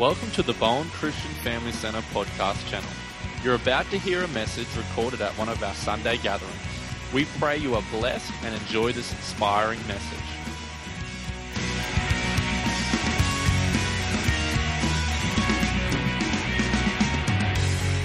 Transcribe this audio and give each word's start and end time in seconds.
Welcome 0.00 0.30
to 0.30 0.42
the 0.42 0.54
Bowen 0.54 0.88
Christian 0.88 1.30
Family 1.44 1.72
Centre 1.72 2.00
podcast 2.14 2.66
channel. 2.70 2.88
You're 3.44 3.56
about 3.56 3.84
to 3.90 3.98
hear 3.98 4.22
a 4.24 4.28
message 4.28 4.66
recorded 4.74 5.20
at 5.20 5.30
one 5.32 5.50
of 5.50 5.62
our 5.62 5.74
Sunday 5.74 6.16
gatherings. 6.16 6.56
We 7.12 7.26
pray 7.38 7.58
you 7.58 7.74
are 7.74 7.82
blessed 7.90 8.32
and 8.42 8.54
enjoy 8.54 8.92
this 8.92 9.12
inspiring 9.12 9.78
message. 9.86 10.18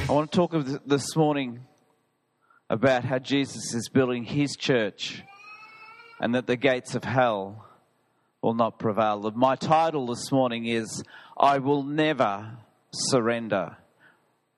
I 0.10 0.12
want 0.12 0.30
to 0.34 0.36
talk 0.36 0.52
this 0.86 1.16
morning 1.16 1.62
about 2.70 3.06
how 3.06 3.20
Jesus 3.20 3.74
is 3.74 3.88
building 3.88 4.26
his 4.26 4.58
church 4.58 5.24
and 6.20 6.36
that 6.36 6.46
the 6.46 6.58
gates 6.58 6.94
of 6.94 7.06
hell 7.06 7.65
will 8.46 8.54
not 8.54 8.78
prevail. 8.78 9.32
My 9.34 9.56
title 9.56 10.06
this 10.06 10.32
morning 10.32 10.68
is 10.68 11.04
I 11.36 11.58
Will 11.58 11.82
Never 11.82 12.60
Surrender. 12.92 13.76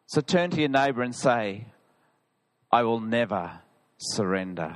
So 0.08 0.20
turn 0.20 0.50
to 0.50 0.60
your 0.60 0.68
neighbor 0.68 1.04
and 1.04 1.16
say, 1.16 1.68
I 2.70 2.84
will 2.84 3.00
never 3.00 3.62
surrender. 3.98 4.76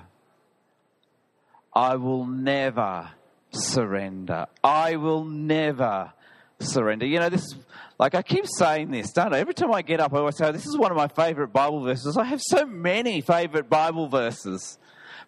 I 1.76 1.98
will 1.98 2.26
never 2.26 3.10
surrender. 3.52 4.46
I 4.64 4.96
will 4.96 5.26
never 5.26 6.14
surrender. 6.62 7.06
You 7.06 7.20
know, 7.20 7.28
this, 7.28 7.54
like 8.00 8.16
I 8.16 8.22
keep 8.22 8.48
saying 8.48 8.92
this, 8.92 9.12
don't 9.12 9.34
I? 9.34 9.40
Every 9.40 9.54
time 9.54 9.74
I 9.74 9.82
get 9.82 10.00
up, 10.00 10.14
I 10.14 10.20
always 10.20 10.38
say, 10.38 10.50
This 10.54 10.66
is 10.66 10.78
one 10.78 10.90
of 10.90 10.96
my 10.96 11.10
favorite 11.10 11.52
Bible 11.52 11.84
verses. 11.84 12.16
I 12.16 12.24
have 12.24 12.42
so 12.42 12.66
many 12.66 13.20
favorite 13.20 13.70
Bible 13.70 14.08
verses. 14.08 14.80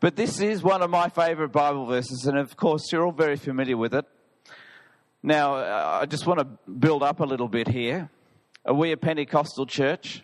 But 0.03 0.17
this 0.17 0.41
is 0.41 0.61
one 0.61 0.81
of 0.81 0.89
my 0.89 1.07
favorite 1.07 1.53
Bible 1.53 1.85
verses, 1.85 2.25
and 2.25 2.37
of 2.37 2.57
course, 2.57 2.91
you're 2.91 3.05
all 3.05 3.13
very 3.13 3.37
familiar 3.37 3.77
with 3.77 3.93
it. 3.93 4.03
Now, 5.23 5.55
uh, 5.55 5.99
I 6.01 6.05
just 6.07 6.27
want 6.27 6.41
to 6.41 6.45
build 6.69 7.03
up 7.03 7.21
a 7.21 7.23
little 7.23 7.47
bit 7.47 7.69
here. 7.69 8.09
Are 8.65 8.73
we 8.73 8.91
a 8.91 8.97
Pentecostal 8.97 9.65
church? 9.65 10.21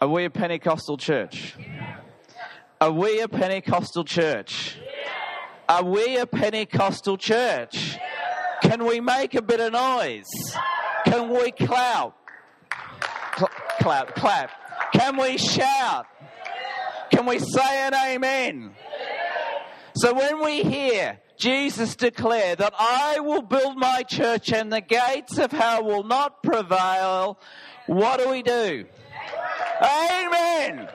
Are 0.00 0.06
we 0.06 0.24
a 0.24 0.30
Pentecostal 0.30 0.98
church? 0.98 1.56
Are 2.80 2.92
we 2.92 3.22
a 3.22 3.26
Pentecostal 3.26 4.04
church? 4.04 4.78
Are 5.68 5.82
we 5.82 6.16
a 6.16 6.26
Pentecostal 6.26 7.16
church? 7.16 7.98
Can 8.62 8.86
we 8.86 9.00
make 9.00 9.34
a 9.34 9.42
bit 9.42 9.58
of 9.58 9.72
noise? 9.72 10.30
Can 11.06 11.28
we 11.28 11.50
clap? 11.50 12.14
Cl- 13.36 13.50
clap, 13.80 14.14
clap. 14.14 14.50
Can 14.92 15.16
we 15.16 15.38
shout? 15.38 16.06
Can 17.10 17.26
we 17.26 17.38
say 17.38 17.86
an 17.86 17.94
amen? 17.94 18.70
So 19.94 20.14
when 20.14 20.42
we 20.42 20.62
hear 20.62 21.18
Jesus 21.36 21.96
declare 21.96 22.54
that 22.54 22.74
I 22.78 23.20
will 23.20 23.42
build 23.42 23.76
my 23.76 24.02
church 24.02 24.52
and 24.52 24.72
the 24.72 24.80
gates 24.80 25.38
of 25.38 25.50
hell 25.50 25.84
will 25.84 26.04
not 26.04 26.42
prevail, 26.42 27.38
what 27.86 28.20
do 28.20 28.30
we 28.30 28.42
do? 28.42 28.84
Amen. 29.82 30.88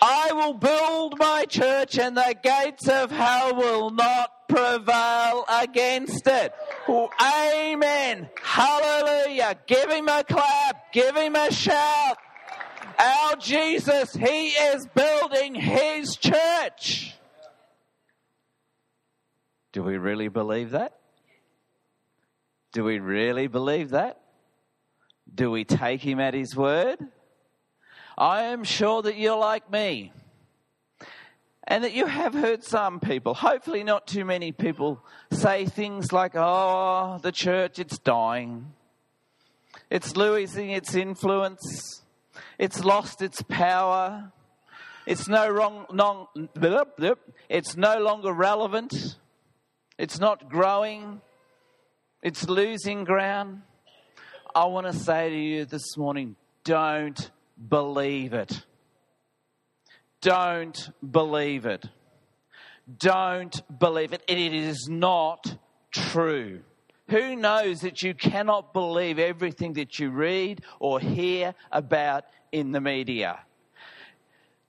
I 0.00 0.32
will 0.32 0.54
build 0.54 1.18
my 1.18 1.44
church 1.44 1.98
and 1.98 2.16
the 2.16 2.34
gates 2.42 2.88
of 2.88 3.10
hell 3.10 3.56
will 3.56 3.90
not 3.90 4.48
prevail 4.48 5.44
against 5.48 6.26
it. 6.26 6.52
Amen. 6.88 8.28
Hallelujah. 8.42 9.56
Give 9.66 9.90
him 9.90 10.08
a 10.08 10.24
clap. 10.24 10.92
Give 10.92 11.16
him 11.16 11.34
a 11.34 11.52
shout. 11.52 12.16
Our 12.98 13.36
Jesus, 13.36 14.12
he 14.12 14.48
is 14.48 14.86
building 14.94 15.54
his 15.54 16.16
church. 16.16 17.14
Do 19.72 19.82
we 19.82 19.96
really 19.96 20.28
believe 20.28 20.70
that? 20.70 20.98
Do 22.72 22.84
we 22.84 22.98
really 22.98 23.46
believe 23.46 23.90
that? 23.90 24.20
Do 25.32 25.50
we 25.50 25.64
take 25.64 26.00
him 26.00 26.18
at 26.20 26.34
his 26.34 26.56
word? 26.56 26.98
I 28.16 28.44
am 28.44 28.64
sure 28.64 29.02
that 29.02 29.16
you're 29.16 29.38
like 29.38 29.70
me. 29.70 30.12
And 31.64 31.84
that 31.84 31.92
you 31.92 32.06
have 32.06 32.32
heard 32.32 32.64
some 32.64 32.98
people, 32.98 33.34
hopefully 33.34 33.84
not 33.84 34.06
too 34.06 34.24
many 34.24 34.52
people, 34.52 35.04
say 35.30 35.66
things 35.66 36.12
like, 36.12 36.32
oh, 36.34 37.18
the 37.22 37.30
church, 37.30 37.78
it's 37.78 37.98
dying. 37.98 38.72
It's 39.90 40.16
losing 40.16 40.70
its 40.70 40.94
influence. 40.94 42.02
It's 42.58 42.84
lost 42.84 43.22
its 43.22 43.42
power. 43.42 44.32
It's 45.06 45.28
no, 45.28 45.48
wrong, 45.48 45.86
non, 45.92 46.26
it's 47.48 47.76
no 47.76 47.98
longer 47.98 48.32
relevant. 48.32 49.16
It's 49.96 50.20
not 50.20 50.48
growing. 50.48 51.20
It's 52.22 52.48
losing 52.48 53.04
ground. 53.04 53.62
I 54.54 54.66
want 54.66 54.86
to 54.86 54.92
say 54.92 55.30
to 55.30 55.36
you 55.36 55.64
this 55.64 55.96
morning 55.96 56.36
don't 56.64 57.30
believe 57.68 58.34
it. 58.34 58.64
Don't 60.20 60.90
believe 61.08 61.64
it. 61.64 61.86
Don't 62.98 63.62
believe 63.78 64.12
it. 64.12 64.22
It 64.26 64.38
is 64.38 64.88
not 64.90 65.56
true. 65.90 66.60
Who 67.08 67.36
knows 67.36 67.80
that 67.80 68.02
you 68.02 68.14
cannot 68.14 68.72
believe 68.72 69.18
everything 69.18 69.74
that 69.74 69.98
you 69.98 70.10
read 70.10 70.62
or 70.78 71.00
hear 71.00 71.54
about 71.72 72.24
in 72.52 72.72
the 72.72 72.80
media? 72.80 73.40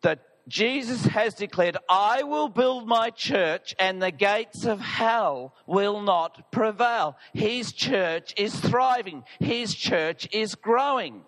That 0.01 0.19
Jesus 0.47 1.05
has 1.05 1.33
declared, 1.33 1.77
I 1.89 2.23
will 2.23 2.49
build 2.49 2.87
my 2.87 3.11
church 3.11 3.75
and 3.79 4.01
the 4.01 4.11
gates 4.11 4.65
of 4.65 4.79
hell 4.79 5.53
will 5.67 6.01
not 6.01 6.51
prevail. 6.51 7.17
His 7.33 7.71
church 7.71 8.33
is 8.35 8.55
thriving. 8.55 9.23
His 9.39 9.75
church 9.75 10.27
is 10.31 10.55
growing. 10.55 11.21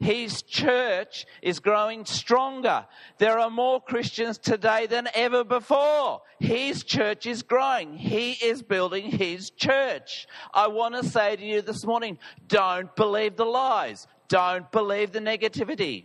His 0.00 0.42
church 0.42 1.26
is 1.42 1.58
growing 1.58 2.04
stronger. 2.04 2.86
There 3.18 3.38
are 3.38 3.50
more 3.50 3.80
Christians 3.80 4.38
today 4.38 4.86
than 4.86 5.08
ever 5.12 5.42
before. 5.42 6.22
His 6.38 6.84
church 6.84 7.26
is 7.26 7.42
growing. 7.42 7.98
He 7.98 8.32
is 8.32 8.62
building 8.62 9.10
his 9.10 9.50
church. 9.50 10.28
I 10.54 10.68
want 10.68 10.94
to 10.94 11.04
say 11.04 11.34
to 11.34 11.44
you 11.44 11.62
this 11.62 11.84
morning 11.84 12.18
don't 12.46 12.94
believe 12.94 13.36
the 13.36 13.44
lies, 13.44 14.06
don't 14.28 14.70
believe 14.70 15.10
the 15.10 15.20
negativity. 15.20 16.04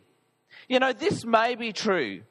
You 0.68 0.80
know, 0.80 0.94
this 0.94 1.24
may 1.24 1.54
be 1.54 1.72
true 1.72 2.24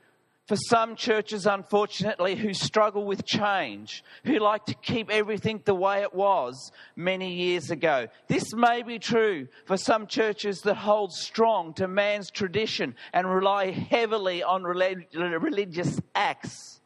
for 0.47 0.57
some 0.57 0.97
churches, 0.97 1.47
unfortunately, 1.47 2.35
who 2.35 2.53
struggle 2.53 3.05
with 3.05 3.25
change, 3.25 4.03
who 4.25 4.39
like 4.39 4.67
to 4.67 4.75
keep 4.75 5.09
everything 5.09 5.63
the 5.65 5.75
way 5.75 6.03
it 6.03 6.13
was 6.13 6.73
many 6.97 7.35
years 7.35 7.71
ago. 7.71 8.09
This 8.27 8.53
may 8.53 8.83
be 8.83 8.99
true 8.99 9.47
for 9.67 9.77
some 9.77 10.07
churches 10.07 10.61
that 10.63 10.75
hold 10.75 11.13
strong 11.13 11.75
to 11.75 11.87
man's 11.87 12.31
tradition 12.31 12.97
and 13.13 13.33
rely 13.33 13.71
heavily 13.71 14.43
on 14.43 14.65
religious 14.65 16.01
acts. 16.15 16.81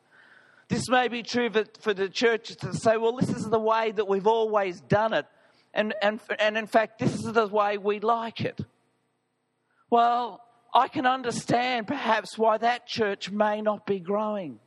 This 0.69 0.89
may 0.91 1.09
be 1.09 1.23
true 1.23 1.51
for 1.81 1.95
the 1.95 2.09
churches 2.09 2.57
that 2.57 2.75
say, 2.75 2.97
well, 2.97 3.17
this 3.17 3.31
is 3.31 3.45
the 3.45 3.59
way 3.59 3.91
that 3.93 4.07
we've 4.07 4.27
always 4.27 4.81
done 4.83 5.15
it. 5.15 5.27
And, 5.73 5.95
and, 6.03 6.21
and 6.39 6.59
in 6.59 6.67
fact, 6.67 6.99
this 6.99 7.15
is 7.15 7.33
the 7.33 7.47
way 7.47 7.79
we 7.79 8.01
like 8.01 8.41
it. 8.41 8.61
Well, 9.89 10.43
I 10.77 10.89
can 10.89 11.07
understand 11.07 11.87
perhaps 11.87 12.37
why 12.37 12.59
that 12.59 12.87
church 12.87 13.31
may 13.31 13.63
not 13.63 13.87
be 13.87 13.99
growing. 13.99 14.61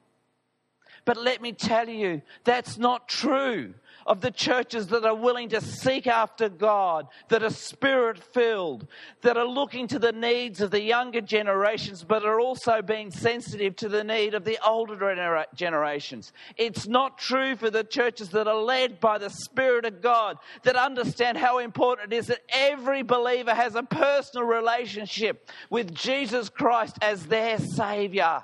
But 1.06 1.18
let 1.18 1.40
me 1.40 1.52
tell 1.52 1.88
you, 1.88 2.24
that's 2.44 2.80
not 2.80 3.08
true 3.08 3.76
of 4.10 4.22
the 4.22 4.32
churches 4.32 4.88
that 4.88 5.06
are 5.06 5.16
willing 5.16 5.48
to 5.50 5.62
seek 5.62 6.08
after 6.08 6.50
God, 6.50 7.08
that 7.30 7.44
are 7.44 7.52
spirit 7.52 8.18
filled, 8.18 8.88
that 9.22 9.38
are 9.38 9.46
looking 9.46 9.88
to 9.88 10.00
the 10.00 10.12
needs 10.12 10.62
of 10.62 10.72
the 10.72 10.82
younger 10.82 11.22
generations, 11.22 12.04
but 12.04 12.26
are 12.26 12.40
also 12.40 12.82
being 12.82 13.12
sensitive 13.12 13.76
to 13.76 13.88
the 13.88 14.04
need 14.04 14.34
of 14.34 14.46
the 14.46 14.58
older 14.68 15.46
generations. 15.54 16.34
It's 16.58 16.88
not 16.88 17.20
true 17.20 17.56
for 17.56 17.70
the 17.70 17.84
churches 17.84 18.30
that 18.30 18.48
are 18.48 18.62
led 18.62 19.00
by 19.00 19.20
the 19.20 19.30
Spirit 19.30 19.86
of 19.86 20.02
God, 20.02 20.40
that 20.64 20.76
understand 20.76 21.38
how 21.38 21.60
important 21.60 22.12
it 22.12 22.16
is 22.16 22.28
that 22.28 22.42
every 22.50 23.04
believer 23.04 23.54
has 23.54 23.76
a 23.76 23.84
personal 23.84 24.48
relationship 24.48 25.52
with 25.70 25.94
Jesus 25.94 26.50
Christ 26.50 26.98
as 27.04 27.28
their 27.28 27.60
Savior 27.60 28.44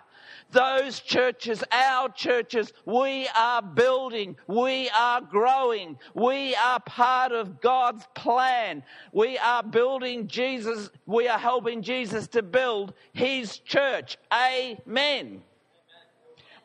those 0.52 1.00
churches, 1.00 1.64
our 1.72 2.10
churches, 2.10 2.72
we 2.86 3.28
are 3.36 3.62
building, 3.62 4.38
we 4.48 4.90
are 4.90 5.22
growing, 5.22 5.98
we 6.14 6.56
are 6.56 6.80
part 6.80 7.32
of 7.32 7.62
God's 7.62 8.06
plan. 8.16 8.84
We 9.12 9.38
are 9.38 9.64
building 9.64 10.28
Jesus, 10.28 10.90
we 11.06 11.28
are 11.28 11.40
helping 11.40 11.82
Jesus 11.82 12.28
to 12.30 12.42
build 12.42 12.94
his 13.14 13.58
church. 13.60 14.18
Amen. 14.34 15.42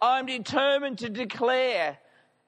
I'm 0.03 0.27
determined 0.27 0.99
to 0.99 1.11
declare 1.11 1.99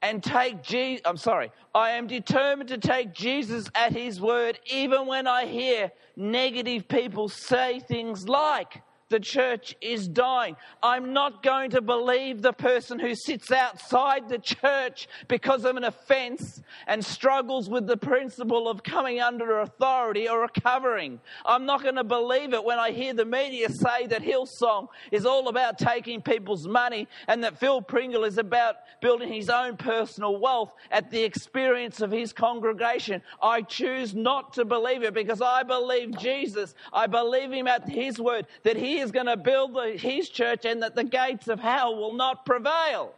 and 0.01 0.23
take 0.23 0.63
Jesus, 0.63 1.03
I'm 1.05 1.17
sorry, 1.17 1.53
I 1.75 1.91
am 1.91 2.07
determined 2.07 2.69
to 2.71 2.79
take 2.79 3.13
Jesus 3.13 3.71
at 3.75 3.93
his 3.93 4.21
word 4.21 4.59
even 4.67 5.07
when 5.07 5.27
I 5.27 5.47
hear 5.47 5.93
negative 6.17 6.89
people 6.89 7.29
say 7.29 7.81
things 7.81 8.29
like, 8.29 8.83
the 9.13 9.21
church 9.21 9.77
is 9.83 10.09
dying. 10.09 10.57
I'm 10.83 11.13
not 11.13 11.43
going 11.43 11.71
to 11.73 11.83
believe 11.83 12.41
the 12.41 12.55
person 12.55 12.99
who 12.99 13.15
sits 13.15 13.53
outside 13.53 14.27
the 14.29 14.39
church 14.39 15.07
because 15.29 15.67
of 15.67 15.77
an 15.77 15.85
offense 15.85 16.63
and 16.87 17.05
struggles 17.05 17.69
with 17.69 17.87
the 17.87 17.99
principle 17.99 18.69
of 18.69 18.83
coming 18.83 19.21
under 19.21 19.61
authority 19.61 20.31
or 20.31 20.41
recovering. 20.41 21.21
I'm 21.45 21.67
not 21.67 21.83
going 21.83 21.97
to 21.97 22.05
believe 22.05 22.55
it 22.55 22.65
when 22.65 22.79
I 22.79 22.91
hear 22.91 23.13
the 23.13 23.27
media 23.27 23.69
say 23.69 24.07
that 24.07 24.23
Hillsong 24.23 24.89
is 25.11 25.27
all 25.27 25.49
about 25.49 25.79
taking 25.79 26.23
people's 26.23 26.67
money 26.67 27.07
and 27.29 27.45
that 27.45 27.61
Phil 27.61 27.83
Pringle 27.83 28.25
is 28.25 28.39
about 28.39 28.77
building 29.03 29.31
his 29.31 29.51
own 29.51 29.77
personal 29.77 30.39
wealth 30.39 30.73
at 30.91 31.11
the 31.11 31.23
experience 31.23 32.01
of 32.01 32.11
his 32.11 32.33
congregation. 32.33 33.21
I 33.43 33.61
choose 33.61 34.15
not 34.15 34.55
to 34.55 34.65
believe 34.65 35.03
it 35.03 35.13
because 35.13 35.43
I 35.43 35.65
believe 35.65 36.17
Jesus. 36.17 36.75
I 36.95 37.07
believe 37.07 37.53
him 37.53 37.67
at 37.67 37.87
his 37.87 38.19
word 38.19 38.47
that 38.63 38.79
he 38.79 39.02
is 39.03 39.11
going 39.11 39.27
to 39.27 39.37
build 39.37 39.75
the, 39.75 39.97
his 39.99 40.29
church 40.29 40.65
and 40.65 40.83
that 40.83 40.95
the 40.95 41.05
gates 41.05 41.49
of 41.49 41.61
hell 41.61 41.97
will 41.97 42.15
not 42.15 42.47
prevail. 42.47 43.15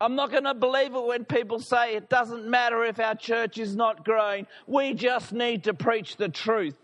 I'm 0.00 0.16
not 0.16 0.30
going 0.30 0.44
to 0.44 0.54
believe 0.54 0.94
it 0.94 1.04
when 1.04 1.24
people 1.24 1.60
say 1.60 1.94
it 1.94 2.08
doesn't 2.08 2.46
matter 2.46 2.84
if 2.84 2.98
our 2.98 3.14
church 3.14 3.58
is 3.58 3.76
not 3.76 4.04
growing. 4.04 4.46
We 4.66 4.92
just 4.92 5.32
need 5.32 5.64
to 5.64 5.74
preach 5.74 6.16
the 6.16 6.28
truth. 6.28 6.76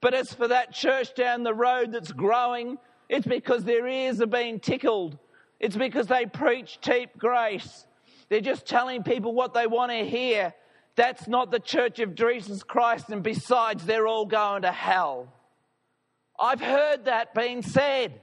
But 0.00 0.14
as 0.14 0.32
for 0.32 0.48
that 0.48 0.72
church 0.72 1.14
down 1.14 1.42
the 1.42 1.54
road 1.54 1.92
that's 1.92 2.12
growing, 2.12 2.78
it's 3.08 3.26
because 3.26 3.64
their 3.64 3.86
ears 3.86 4.20
are 4.20 4.26
being 4.26 4.60
tickled. 4.60 5.18
It's 5.60 5.76
because 5.76 6.06
they 6.06 6.26
preach 6.26 6.78
cheap 6.80 7.10
grace. 7.18 7.86
They're 8.28 8.40
just 8.40 8.66
telling 8.66 9.02
people 9.02 9.34
what 9.34 9.54
they 9.54 9.66
want 9.66 9.92
to 9.92 10.04
hear. 10.04 10.54
That's 10.96 11.26
not 11.26 11.50
the 11.50 11.58
church 11.58 11.98
of 11.98 12.14
Jesus 12.14 12.62
Christ, 12.62 13.08
and 13.08 13.22
besides, 13.22 13.84
they're 13.84 14.06
all 14.06 14.26
going 14.26 14.62
to 14.62 14.72
hell. 14.72 15.32
I've 16.38 16.60
heard 16.60 17.06
that 17.06 17.34
being 17.34 17.62
said. 17.62 18.20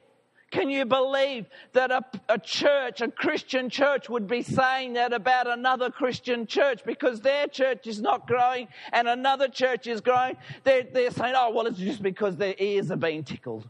Can 0.51 0.69
you 0.69 0.83
believe 0.83 1.45
that 1.71 1.91
a, 1.91 2.03
a, 2.27 2.37
church, 2.37 2.99
a 2.99 3.09
Christian 3.09 3.69
church, 3.69 4.09
would 4.09 4.27
be 4.27 4.43
saying 4.43 4.93
that 4.93 5.13
about 5.13 5.47
another 5.47 5.89
Christian 5.89 6.45
church 6.45 6.81
because 6.85 7.21
their 7.21 7.47
church 7.47 7.87
is 7.87 8.01
not 8.01 8.27
growing 8.27 8.67
and 8.91 9.07
another 9.07 9.47
church 9.47 9.87
is 9.87 10.01
growing? 10.01 10.35
They're, 10.65 10.83
they're 10.83 11.11
saying, 11.11 11.35
oh, 11.37 11.51
well, 11.51 11.67
it's 11.67 11.77
just 11.77 12.03
because 12.03 12.35
their 12.35 12.55
ears 12.59 12.91
are 12.91 12.97
being 12.97 13.23
tickled. 13.23 13.65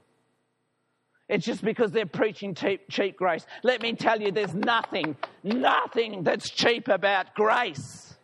It's 1.30 1.46
just 1.46 1.64
because 1.64 1.92
they're 1.92 2.08
preaching 2.08 2.56
cheap, 2.56 2.90
cheap 2.90 3.16
grace. 3.16 3.46
Let 3.64 3.82
me 3.82 3.94
tell 3.94 4.20
you, 4.20 4.32
there's 4.32 4.56
nothing, 4.56 5.16
nothing 5.44 6.24
that's 6.24 6.50
cheap 6.50 6.88
about 6.88 7.36
grace. 7.36 8.16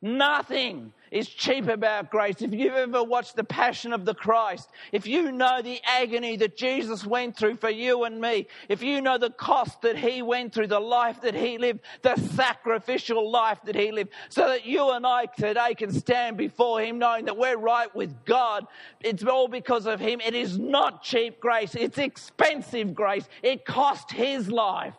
Nothing 0.00 0.92
is 1.14 1.28
cheap 1.28 1.68
about 1.68 2.10
grace. 2.10 2.42
If 2.42 2.52
you've 2.52 2.74
ever 2.74 3.04
watched 3.04 3.36
The 3.36 3.44
Passion 3.44 3.92
of 3.92 4.04
the 4.04 4.16
Christ, 4.16 4.68
if 4.90 5.06
you 5.06 5.30
know 5.30 5.62
the 5.62 5.80
agony 5.86 6.36
that 6.38 6.56
Jesus 6.56 7.06
went 7.06 7.36
through 7.36 7.54
for 7.54 7.70
you 7.70 8.02
and 8.02 8.20
me, 8.20 8.48
if 8.68 8.82
you 8.82 9.00
know 9.00 9.16
the 9.16 9.30
cost 9.30 9.80
that 9.82 9.96
he 9.96 10.22
went 10.22 10.52
through, 10.52 10.66
the 10.66 10.80
life 10.80 11.20
that 11.20 11.36
he 11.36 11.56
lived, 11.56 11.82
the 12.02 12.16
sacrificial 12.34 13.30
life 13.30 13.60
that 13.64 13.76
he 13.76 13.92
lived, 13.92 14.10
so 14.28 14.48
that 14.48 14.66
you 14.66 14.90
and 14.90 15.06
I 15.06 15.26
today 15.26 15.76
can 15.76 15.92
stand 15.92 16.36
before 16.36 16.80
him 16.80 16.98
knowing 16.98 17.26
that 17.26 17.36
we're 17.36 17.58
right 17.58 17.94
with 17.94 18.24
God, 18.24 18.66
it's 19.00 19.22
all 19.22 19.46
because 19.46 19.86
of 19.86 20.00
him. 20.00 20.20
It 20.20 20.34
is 20.34 20.58
not 20.58 21.04
cheap 21.04 21.38
grace, 21.38 21.76
it's 21.76 21.96
expensive 21.96 22.92
grace. 22.92 23.28
It 23.40 23.64
cost 23.64 24.10
his 24.10 24.50
life. 24.50 24.94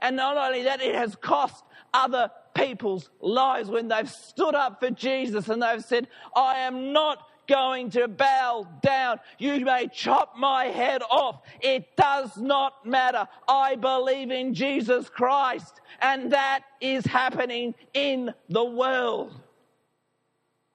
And 0.00 0.16
not 0.16 0.36
only 0.36 0.64
that, 0.64 0.80
it 0.80 0.96
has 0.96 1.14
cost 1.14 1.64
other 1.94 2.30
people's 2.54 3.10
lives 3.20 3.68
when 3.68 3.88
they've 3.88 4.10
stood 4.10 4.54
up 4.54 4.80
for 4.80 4.90
Jesus 4.90 5.48
and 5.48 5.62
they've 5.62 5.84
said, 5.84 6.08
I 6.34 6.60
am 6.60 6.92
not 6.92 7.26
going 7.48 7.90
to 7.90 8.06
bow 8.06 8.66
down. 8.80 9.18
You 9.38 9.64
may 9.64 9.88
chop 9.88 10.36
my 10.36 10.66
head 10.66 11.02
off. 11.10 11.42
It 11.60 11.96
does 11.96 12.36
not 12.36 12.86
matter. 12.86 13.26
I 13.48 13.74
believe 13.74 14.30
in 14.30 14.54
Jesus 14.54 15.08
Christ, 15.08 15.80
and 16.00 16.32
that 16.32 16.60
is 16.80 17.04
happening 17.04 17.74
in 17.92 18.32
the 18.48 18.64
world. 18.64 19.34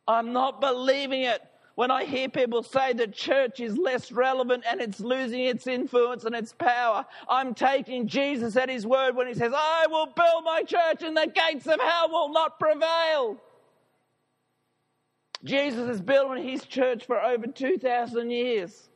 I'm 0.07 0.33
not 0.33 0.61
believing 0.61 1.21
it 1.21 1.41
when 1.75 1.91
I 1.91 2.05
hear 2.05 2.29
people 2.29 2.63
say 2.63 2.93
the 2.93 3.07
church 3.07 3.59
is 3.59 3.77
less 3.77 4.11
relevant 4.11 4.63
and 4.69 4.79
it's 4.79 5.01
losing 5.01 5.41
its 5.41 5.67
influence 5.67 6.23
and 6.23 6.33
its 6.33 6.53
power, 6.53 7.05
I'm 7.27 7.53
taking 7.53 8.07
Jesus 8.07 8.55
at 8.55 8.69
his 8.69 8.87
word 8.87 9.15
when 9.15 9.27
he 9.27 9.33
says, 9.33 9.51
I 9.53 9.85
will 9.89 10.07
build 10.07 10.45
my 10.45 10.63
church 10.63 11.03
and 11.03 11.15
the 11.15 11.27
gates 11.27 11.67
of 11.67 11.79
hell 11.81 12.09
will 12.09 12.29
not 12.31 12.59
prevail. 12.59 13.37
Jesus 15.43 15.87
has 15.87 16.01
built 16.01 16.37
his 16.39 16.65
church 16.65 17.05
for 17.05 17.21
over 17.21 17.45
2,000 17.45 18.31
years 18.31 18.89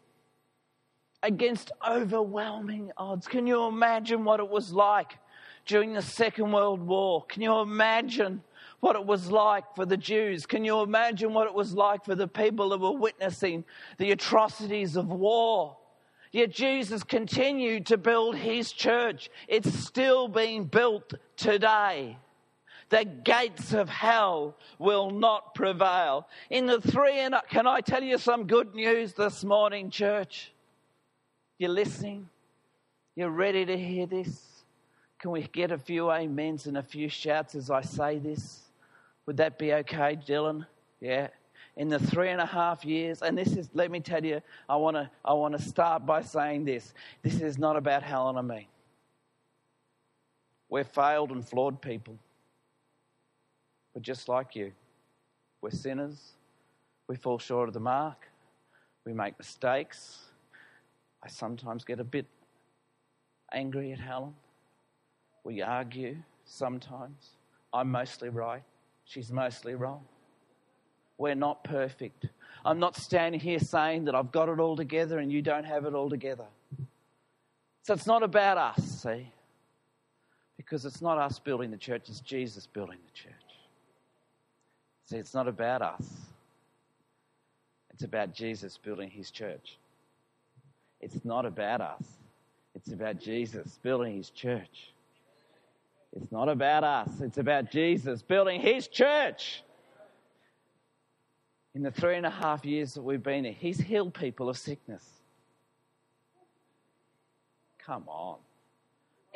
against 1.21 1.73
overwhelming 1.87 2.91
odds. 2.97 3.27
Can 3.27 3.45
you 3.45 3.65
imagine 3.65 4.23
what 4.23 4.39
it 4.39 4.49
was 4.49 4.71
like 4.71 5.17
during 5.65 5.93
the 5.93 6.01
Second 6.01 6.53
World 6.53 6.81
War? 6.81 7.25
Can 7.25 7.41
you 7.41 7.59
imagine 7.59 8.41
what 8.79 8.95
it 8.95 9.05
was 9.05 9.29
like 9.29 9.75
for 9.75 9.85
the 9.85 9.97
Jews. 9.97 10.45
Can 10.45 10.63
you 10.63 10.81
imagine 10.81 11.33
what 11.33 11.47
it 11.47 11.53
was 11.53 11.73
like 11.73 12.05
for 12.05 12.15
the 12.15 12.27
people 12.27 12.69
that 12.69 12.79
were 12.79 12.91
witnessing 12.91 13.65
the 13.97 14.11
atrocities 14.11 14.95
of 14.95 15.07
war? 15.07 15.77
Yet 16.31 16.51
Jesus 16.51 17.03
continued 17.03 17.87
to 17.87 17.97
build 17.97 18.35
his 18.35 18.71
church. 18.71 19.29
It's 19.47 19.73
still 19.73 20.27
being 20.27 20.65
built 20.65 21.13
today. 21.35 22.17
The 22.89 23.05
gates 23.05 23.73
of 23.73 23.89
hell 23.89 24.55
will 24.79 25.11
not 25.11 25.53
prevail. 25.53 26.27
In 26.49 26.65
the 26.65 26.81
three 26.81 27.19
and 27.19 27.35
can 27.49 27.67
I 27.67 27.81
tell 27.81 28.03
you 28.03 28.17
some 28.17 28.47
good 28.47 28.73
news 28.73 29.13
this 29.13 29.43
morning, 29.43 29.89
church? 29.89 30.51
You're 31.57 31.69
listening? 31.69 32.29
You're 33.15 33.29
ready 33.29 33.65
to 33.65 33.77
hear 33.77 34.05
this? 34.05 34.63
Can 35.19 35.31
we 35.31 35.43
get 35.43 35.71
a 35.71 35.77
few 35.77 36.09
amens 36.09 36.65
and 36.65 36.77
a 36.77 36.83
few 36.83 37.09
shouts 37.09 37.53
as 37.53 37.69
I 37.69 37.81
say 37.81 38.17
this? 38.17 38.68
Would 39.29 39.37
that 39.37 39.59
be 39.59 39.71
okay, 39.73 40.17
Dylan? 40.27 40.65
Yeah. 40.99 41.27
In 41.77 41.87
the 41.87 41.99
three 41.99 42.29
and 42.29 42.41
a 42.41 42.47
half 42.47 42.83
years, 42.83 43.21
and 43.21 43.37
this 43.37 43.55
is, 43.55 43.69
let 43.75 43.91
me 43.91 43.99
tell 43.99 44.25
you, 44.25 44.41
I 44.67 44.75
want 44.75 44.95
to 44.95 45.07
I 45.23 45.33
wanna 45.33 45.59
start 45.59 46.03
by 46.03 46.23
saying 46.23 46.65
this. 46.65 46.95
This 47.21 47.39
is 47.39 47.59
not 47.59 47.75
about 47.75 48.01
Helen 48.01 48.37
and 48.37 48.47
me. 48.47 48.67
We're 50.67 50.83
failed 50.83 51.29
and 51.29 51.47
flawed 51.47 51.79
people. 51.79 52.17
We're 53.93 54.01
just 54.01 54.29
like 54.29 54.55
you. 54.55 54.71
We're 55.61 55.69
sinners. 55.69 56.31
We 57.07 57.15
fall 57.15 57.37
short 57.37 57.69
of 57.69 57.75
the 57.75 57.79
mark. 57.79 58.27
We 59.05 59.13
make 59.13 59.37
mistakes. 59.37 60.21
I 61.23 61.27
sometimes 61.27 61.83
get 61.83 61.99
a 61.99 62.03
bit 62.03 62.25
angry 63.53 63.91
at 63.91 63.99
Helen. 63.99 64.33
We 65.43 65.61
argue 65.61 66.17
sometimes. 66.45 67.35
I'm 67.71 67.91
mostly 67.91 68.29
right. 68.29 68.63
She's 69.09 69.31
mostly 69.31 69.73
wrong. 69.73 70.05
We're 71.17 71.33
not 71.33 71.63
perfect. 71.63 72.27
I'm 72.63 72.77
not 72.77 72.95
standing 72.95 73.41
here 73.41 73.57
saying 73.57 74.05
that 74.05 74.13
I've 74.13 74.31
got 74.31 74.49
it 74.49 74.59
all 74.59 74.75
together 74.75 75.17
and 75.17 75.31
you 75.31 75.41
don't 75.41 75.63
have 75.63 75.85
it 75.85 75.95
all 75.95 76.11
together. 76.11 76.45
So 77.81 77.95
it's 77.95 78.05
not 78.05 78.21
about 78.21 78.59
us, 78.59 79.01
see? 79.01 79.31
Because 80.57 80.85
it's 80.85 81.01
not 81.01 81.17
us 81.17 81.39
building 81.39 81.71
the 81.71 81.77
church, 81.77 82.03
it's 82.07 82.19
Jesus 82.19 82.67
building 82.67 82.99
the 83.03 83.11
church. 83.11 83.33
See, 85.05 85.17
it's 85.17 85.33
not 85.33 85.47
about 85.47 85.81
us, 85.81 86.05
it's 87.89 88.03
about 88.03 88.31
Jesus 88.31 88.77
building 88.77 89.09
his 89.09 89.31
church. 89.31 89.79
It's 91.01 91.25
not 91.25 91.47
about 91.47 91.81
us, 91.81 92.03
it's 92.75 92.91
about 92.91 93.19
Jesus 93.19 93.79
building 93.81 94.17
his 94.17 94.29
church. 94.29 94.93
It's 96.15 96.31
not 96.31 96.49
about 96.49 96.83
us, 96.83 97.21
it's 97.21 97.37
about 97.37 97.71
Jesus 97.71 98.21
building 98.21 98.61
his 98.61 98.87
church. 98.87 99.63
In 101.75 101.83
the 101.83 101.91
three 101.91 102.15
and 102.15 102.25
a 102.25 102.31
half 102.31 102.65
years 102.65 102.95
that 102.95 103.03
we've 103.03 103.21
been 103.21 103.43
here, 103.43 103.55
he's 103.57 103.79
healed 103.79 104.13
people 104.13 104.49
of 104.49 104.57
sickness. 104.57 105.03
Come 107.85 108.03
on. 108.07 108.37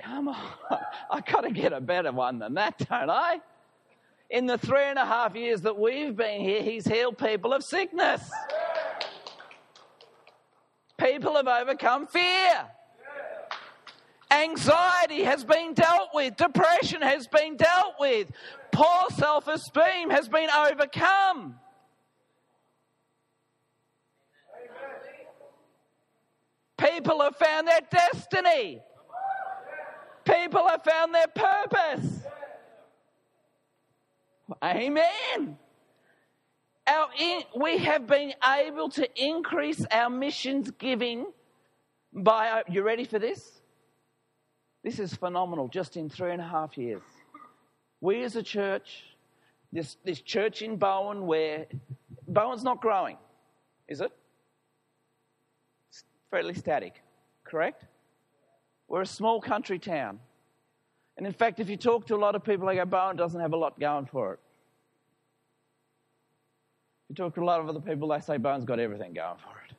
Come 0.01 0.27
on. 0.29 0.51
I 1.11 1.21
got 1.21 1.41
to 1.41 1.51
get 1.51 1.73
a 1.73 1.81
better 1.81 2.11
one 2.11 2.39
than 2.39 2.55
that, 2.55 2.77
don't 2.89 3.09
I? 3.09 3.39
In 4.29 4.47
the 4.47 4.57
three 4.57 4.83
and 4.83 4.97
a 4.97 5.05
half 5.05 5.35
years 5.35 5.61
that 5.61 5.77
we've 5.77 6.15
been 6.15 6.41
here, 6.41 6.63
he's 6.63 6.85
healed 6.85 7.19
people 7.19 7.53
of 7.53 7.63
sickness. 7.63 8.31
People 10.97 11.35
have 11.35 11.47
overcome 11.47 12.07
fear. 12.07 12.65
Anxiety 14.33 15.23
has 15.23 15.43
been 15.43 15.73
dealt 15.73 16.09
with. 16.13 16.35
Depression 16.37 17.01
has 17.01 17.27
been 17.27 17.55
dealt 17.55 17.95
with. 17.99 18.31
Poor 18.71 19.05
self 19.15 19.47
esteem 19.47 20.09
has 20.09 20.27
been 20.27 20.49
overcome. 20.49 21.55
People 26.77 27.21
have 27.21 27.35
found 27.35 27.67
their 27.67 27.81
destiny. 27.89 28.81
People 30.25 30.67
have 30.67 30.83
found 30.83 31.13
their 31.13 31.27
purpose. 31.27 32.23
Amen. 34.63 35.57
Our 36.85 37.07
in, 37.17 37.43
we 37.55 37.77
have 37.77 38.07
been 38.07 38.33
able 38.45 38.89
to 38.89 39.07
increase 39.15 39.85
our 39.91 40.09
missions 40.09 40.71
giving 40.71 41.27
by, 42.11 42.63
you 42.69 42.83
ready 42.83 43.05
for 43.05 43.19
this? 43.19 43.62
This 44.83 44.99
is 44.99 45.13
phenomenal, 45.13 45.69
just 45.69 45.95
in 45.95 46.09
three 46.09 46.31
and 46.31 46.41
a 46.41 46.47
half 46.47 46.77
years. 46.77 47.01
We 48.01 48.23
as 48.23 48.35
a 48.35 48.43
church, 48.43 49.03
this, 49.71 49.95
this 50.03 50.19
church 50.19 50.61
in 50.61 50.75
Bowen, 50.75 51.25
where 51.25 51.67
Bowen's 52.27 52.63
not 52.63 52.81
growing, 52.81 53.17
is 53.87 54.01
it? 54.01 54.11
It's 55.89 56.03
fairly 56.29 56.53
static, 56.53 57.01
correct? 57.45 57.85
We're 58.89 59.01
a 59.01 59.05
small 59.05 59.39
country 59.39 59.79
town. 59.79 60.19
And 61.17 61.25
in 61.25 61.33
fact, 61.33 61.61
if 61.61 61.69
you 61.69 61.77
talk 61.77 62.07
to 62.07 62.15
a 62.15 62.17
lot 62.17 62.35
of 62.35 62.43
people, 62.43 62.67
they 62.67 62.75
go, 62.75 62.85
Bowen 62.85 63.15
doesn't 63.15 63.39
have 63.39 63.53
a 63.53 63.57
lot 63.57 63.79
going 63.79 64.07
for 64.07 64.33
it. 64.33 64.39
If 67.09 67.17
You 67.17 67.23
talk 67.23 67.35
to 67.35 67.41
a 67.41 67.45
lot 67.45 67.61
of 67.61 67.69
other 67.69 67.79
people, 67.79 68.09
they 68.09 68.19
say 68.19 68.35
Bowen's 68.35 68.65
got 68.65 68.79
everything 68.79 69.13
going 69.13 69.37
for 69.37 69.61
it. 69.69 69.75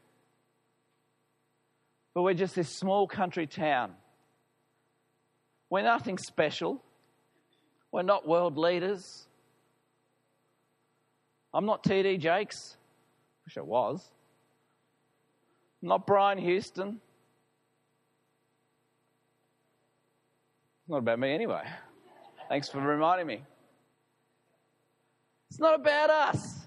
But 2.14 2.23
we're 2.23 2.34
just 2.34 2.54
this 2.54 2.70
small 2.70 3.06
country 3.06 3.46
town. 3.46 3.92
We're 5.74 5.82
nothing 5.82 6.18
special. 6.18 6.80
We're 7.90 8.02
not 8.02 8.28
world 8.28 8.56
leaders. 8.56 9.26
I'm 11.52 11.66
not 11.66 11.82
TD 11.82 12.20
Jakes. 12.20 12.76
Wish 13.44 13.58
I 13.58 13.62
was. 13.62 14.08
I'm 15.82 15.88
not 15.88 16.06
Brian 16.06 16.38
Houston. 16.38 17.00
It's 20.78 20.88
not 20.88 20.98
about 20.98 21.18
me 21.18 21.34
anyway. 21.34 21.64
Thanks 22.48 22.68
for 22.68 22.78
reminding 22.78 23.26
me. 23.26 23.42
It's 25.50 25.58
not 25.58 25.74
about 25.74 26.08
us. 26.08 26.63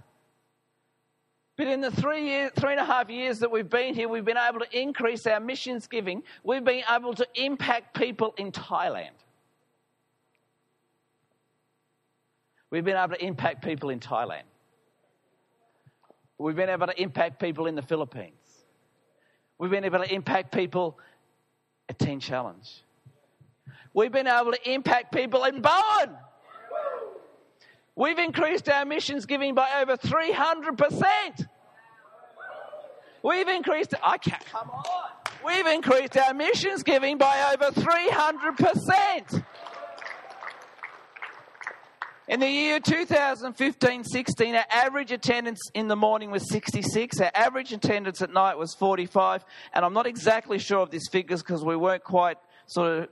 But 1.57 1.67
in 1.67 1.81
the 1.81 1.89
three, 1.89 2.23
year, 2.25 2.51
three 2.55 2.71
and 2.73 2.79
a 2.79 2.85
half 2.85 3.09
years 3.09 3.39
that 3.39 3.51
we've 3.51 3.69
been 3.69 3.95
here, 3.95 4.07
we've 4.07 4.23
been 4.23 4.37
able 4.37 4.59
to 4.59 4.79
increase 4.79 5.25
our 5.25 5.39
missions 5.39 5.87
giving. 5.87 6.21
We've 6.43 6.63
been 6.63 6.83
able 6.89 7.15
to 7.15 7.27
impact 7.33 7.97
people 7.97 8.35
in 8.37 8.51
Thailand. 8.51 9.09
We've 12.69 12.85
been 12.85 12.95
able 12.95 13.15
to 13.15 13.25
impact 13.25 13.63
people 13.63 13.89
in 13.89 13.99
Thailand. 13.99 14.43
We've 16.37 16.55
been 16.55 16.69
able 16.69 16.85
to 16.85 17.01
impact 17.01 17.39
people 17.39 17.65
in 17.65 17.73
the 17.73 17.81
Philippines. 17.81 18.33
We've 19.57 19.71
been 19.71 19.85
able 19.85 19.99
to 19.99 20.13
impact 20.13 20.53
people 20.53 20.99
at 21.89 21.97
Teen 21.97 22.19
Challenge. 22.19 22.69
We've 23.95 24.11
been 24.11 24.27
able 24.27 24.51
to 24.51 24.71
impact 24.71 25.11
people 25.11 25.43
in 25.45 25.61
Bowen. 25.61 26.15
We've 27.97 28.19
increased 28.19 28.69
our 28.69 28.85
missions 28.85 29.25
giving 29.25 29.55
by 29.55 29.81
over 29.81 29.97
300%. 29.97 31.47
We've 33.23 33.47
increased, 33.47 33.95
I 34.03 34.19
can't, 34.19 34.45
come 34.45 34.69
on. 34.69 34.83
We've 35.43 35.65
increased 35.65 36.15
our 36.15 36.35
missions 36.35 36.83
giving 36.83 37.17
by 37.17 37.55
over 37.55 37.71
300%. 37.71 39.43
In 42.27 42.39
the 42.39 42.47
year 42.47 42.79
2015 42.79 44.03
16, 44.03 44.55
our 44.55 44.65
average 44.69 45.11
attendance 45.11 45.61
in 45.73 45.87
the 45.87 45.95
morning 45.95 46.29
was 46.29 46.47
66. 46.51 47.19
Our 47.19 47.31
average 47.33 47.73
attendance 47.73 48.21
at 48.21 48.31
night 48.31 48.59
was 48.59 48.75
45. 48.75 49.43
And 49.73 49.83
I'm 49.83 49.93
not 49.93 50.05
exactly 50.05 50.59
sure 50.59 50.81
of 50.81 50.91
these 50.91 51.07
figures 51.11 51.41
because 51.41 51.65
we 51.65 51.75
weren't 51.75 52.03
quite 52.03 52.37
sort 52.67 52.91
of, 52.91 53.09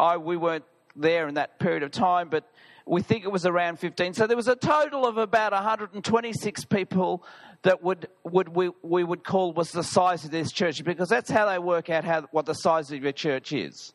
I, 0.00 0.16
we 0.16 0.36
weren't 0.36 0.64
there 0.96 1.28
in 1.28 1.34
that 1.34 1.60
period 1.60 1.84
of 1.84 1.92
time, 1.92 2.28
but 2.28 2.50
we 2.90 3.02
think 3.02 3.22
it 3.22 3.30
was 3.30 3.46
around 3.46 3.78
15. 3.78 4.14
So 4.14 4.26
there 4.26 4.36
was 4.36 4.48
a 4.48 4.56
total 4.56 5.06
of 5.06 5.16
about 5.16 5.52
126 5.52 6.64
people 6.64 7.22
that 7.62 7.84
would, 7.84 8.08
would 8.24 8.48
we, 8.48 8.72
we 8.82 9.04
would 9.04 9.22
call 9.22 9.52
was 9.52 9.70
the 9.70 9.84
size 9.84 10.24
of 10.24 10.32
this 10.32 10.50
church 10.50 10.82
because 10.82 11.08
that's 11.08 11.30
how 11.30 11.46
they 11.46 11.60
work 11.60 11.88
out 11.88 12.02
how, 12.02 12.22
what 12.32 12.46
the 12.46 12.54
size 12.54 12.90
of 12.90 13.00
your 13.00 13.12
church 13.12 13.52
is. 13.52 13.92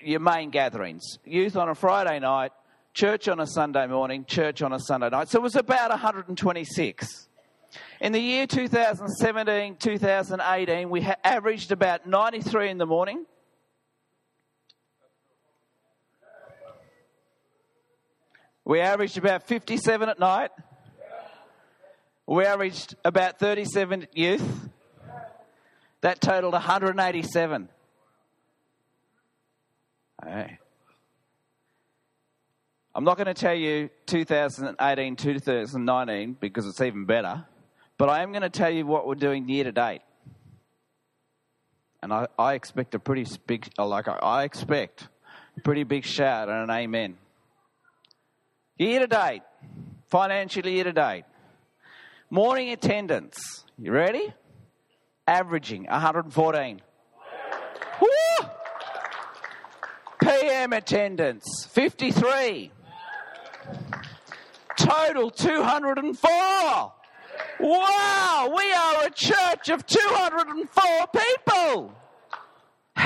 Your 0.00 0.18
main 0.18 0.50
gatherings. 0.50 1.18
Youth 1.24 1.56
on 1.56 1.68
a 1.68 1.76
Friday 1.76 2.18
night, 2.18 2.50
church 2.92 3.28
on 3.28 3.38
a 3.38 3.46
Sunday 3.46 3.86
morning, 3.86 4.24
church 4.24 4.62
on 4.62 4.72
a 4.72 4.80
Sunday 4.80 5.08
night. 5.08 5.28
So 5.28 5.38
it 5.38 5.42
was 5.42 5.54
about 5.54 5.90
126. 5.90 7.28
In 8.00 8.10
the 8.10 8.18
year 8.18 8.48
2017, 8.48 9.76
2018, 9.76 10.90
we 10.90 11.02
averaged 11.22 11.70
about 11.70 12.04
93 12.04 12.68
in 12.68 12.78
the 12.78 12.86
morning, 12.86 13.26
We 18.70 18.78
averaged 18.78 19.18
about 19.18 19.48
57 19.48 20.08
at 20.08 20.20
night. 20.20 20.52
We 22.24 22.44
averaged 22.44 22.94
about 23.04 23.40
37 23.40 24.06
youth. 24.14 24.68
That 26.02 26.20
totaled 26.20 26.52
187. 26.52 27.68
Hey. 30.24 30.58
I'm 32.94 33.02
not 33.02 33.16
going 33.16 33.26
to 33.26 33.34
tell 33.34 33.56
you 33.56 33.90
2018, 34.06 35.16
2019 35.16 36.36
because 36.38 36.68
it's 36.68 36.80
even 36.80 37.06
better, 37.06 37.44
but 37.98 38.08
I 38.08 38.22
am 38.22 38.30
going 38.30 38.42
to 38.42 38.50
tell 38.50 38.70
you 38.70 38.86
what 38.86 39.04
we're 39.04 39.16
doing 39.16 39.48
year 39.48 39.64
to 39.64 39.72
date. 39.72 40.02
And 42.04 42.12
I, 42.12 42.28
I 42.38 42.54
expect 42.54 42.94
a 42.94 43.00
pretty 43.00 43.26
big, 43.48 43.68
like 43.76 44.06
I 44.06 44.44
expect 44.44 45.08
a 45.56 45.60
pretty 45.60 45.82
big 45.82 46.04
shout 46.04 46.48
and 46.48 46.70
an 46.70 46.70
amen. 46.70 47.16
Year 48.80 49.00
to 49.00 49.06
date, 49.06 49.42
financially 50.06 50.76
year 50.76 50.84
to 50.84 50.92
date, 50.94 51.24
morning 52.30 52.70
attendance, 52.70 53.66
you 53.76 53.92
ready? 53.92 54.32
Averaging 55.26 55.84
114. 55.84 56.80
Woo! 58.00 58.48
PM 60.22 60.72
attendance, 60.72 61.66
53. 61.68 62.70
Total 64.78 65.30
204. 65.30 66.30
Wow, 67.60 68.54
we 68.56 68.72
are 68.72 69.04
a 69.04 69.10
church 69.10 69.68
of 69.68 69.84
204 69.84 71.06
people. 71.14 71.99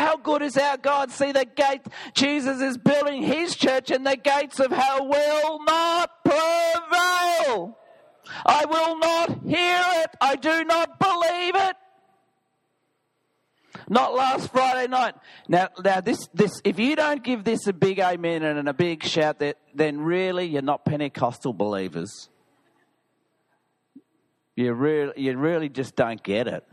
How 0.05 0.19
good 0.19 0.43
is 0.43 0.59
our 0.59 0.77
God? 0.77 1.11
See, 1.11 1.33
the 1.33 1.47
gate, 1.47 1.81
Jesus 2.13 2.61
is 2.61 2.77
building 2.77 3.23
his 3.23 3.57
church, 3.57 3.91
and 3.91 4.07
the 4.07 4.19
gates 4.19 4.61
of 4.61 4.71
hell 4.71 5.09
will 5.09 5.65
not 5.65 6.23
prevail. 6.23 7.79
I 8.45 8.67
will 8.67 8.99
not 8.99 9.31
hear 9.47 9.83
it. 10.03 10.11
I 10.21 10.37
do 10.37 10.63
not 10.65 10.99
believe 10.99 11.55
it. 11.57 11.77
Not 13.89 14.15
last 14.15 14.53
Friday 14.53 14.89
night. 14.89 15.15
Now, 15.49 15.69
now 15.83 16.03
this, 16.03 16.29
this, 16.35 16.61
if 16.65 16.79
you 16.79 16.97
don't 16.97 17.25
give 17.25 17.43
this 17.43 17.67
a 17.67 17.73
big 17.73 17.99
amen 17.99 18.43
and 18.43 18.69
a 18.69 18.75
big 18.75 19.05
shout, 19.05 19.39
that, 19.39 19.57
then 19.75 20.03
really 20.03 20.45
you're 20.45 20.61
not 20.61 20.85
Pentecostal 20.85 21.55
believers. 21.55 22.29
You 24.55 24.75
really, 24.75 25.15
you 25.17 25.35
really 25.39 25.71
just 25.71 25.97
don't 25.97 26.23
get 26.23 26.47
it. 26.47 26.65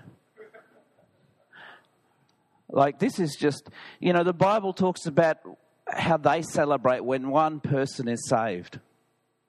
Like, 2.71 2.99
this 2.99 3.19
is 3.19 3.35
just, 3.35 3.69
you 3.99 4.13
know, 4.13 4.23
the 4.23 4.33
Bible 4.33 4.73
talks 4.73 5.05
about 5.05 5.37
how 5.87 6.17
they 6.17 6.41
celebrate 6.41 7.03
when 7.03 7.29
one 7.29 7.59
person 7.59 8.07
is 8.07 8.27
saved. 8.27 8.79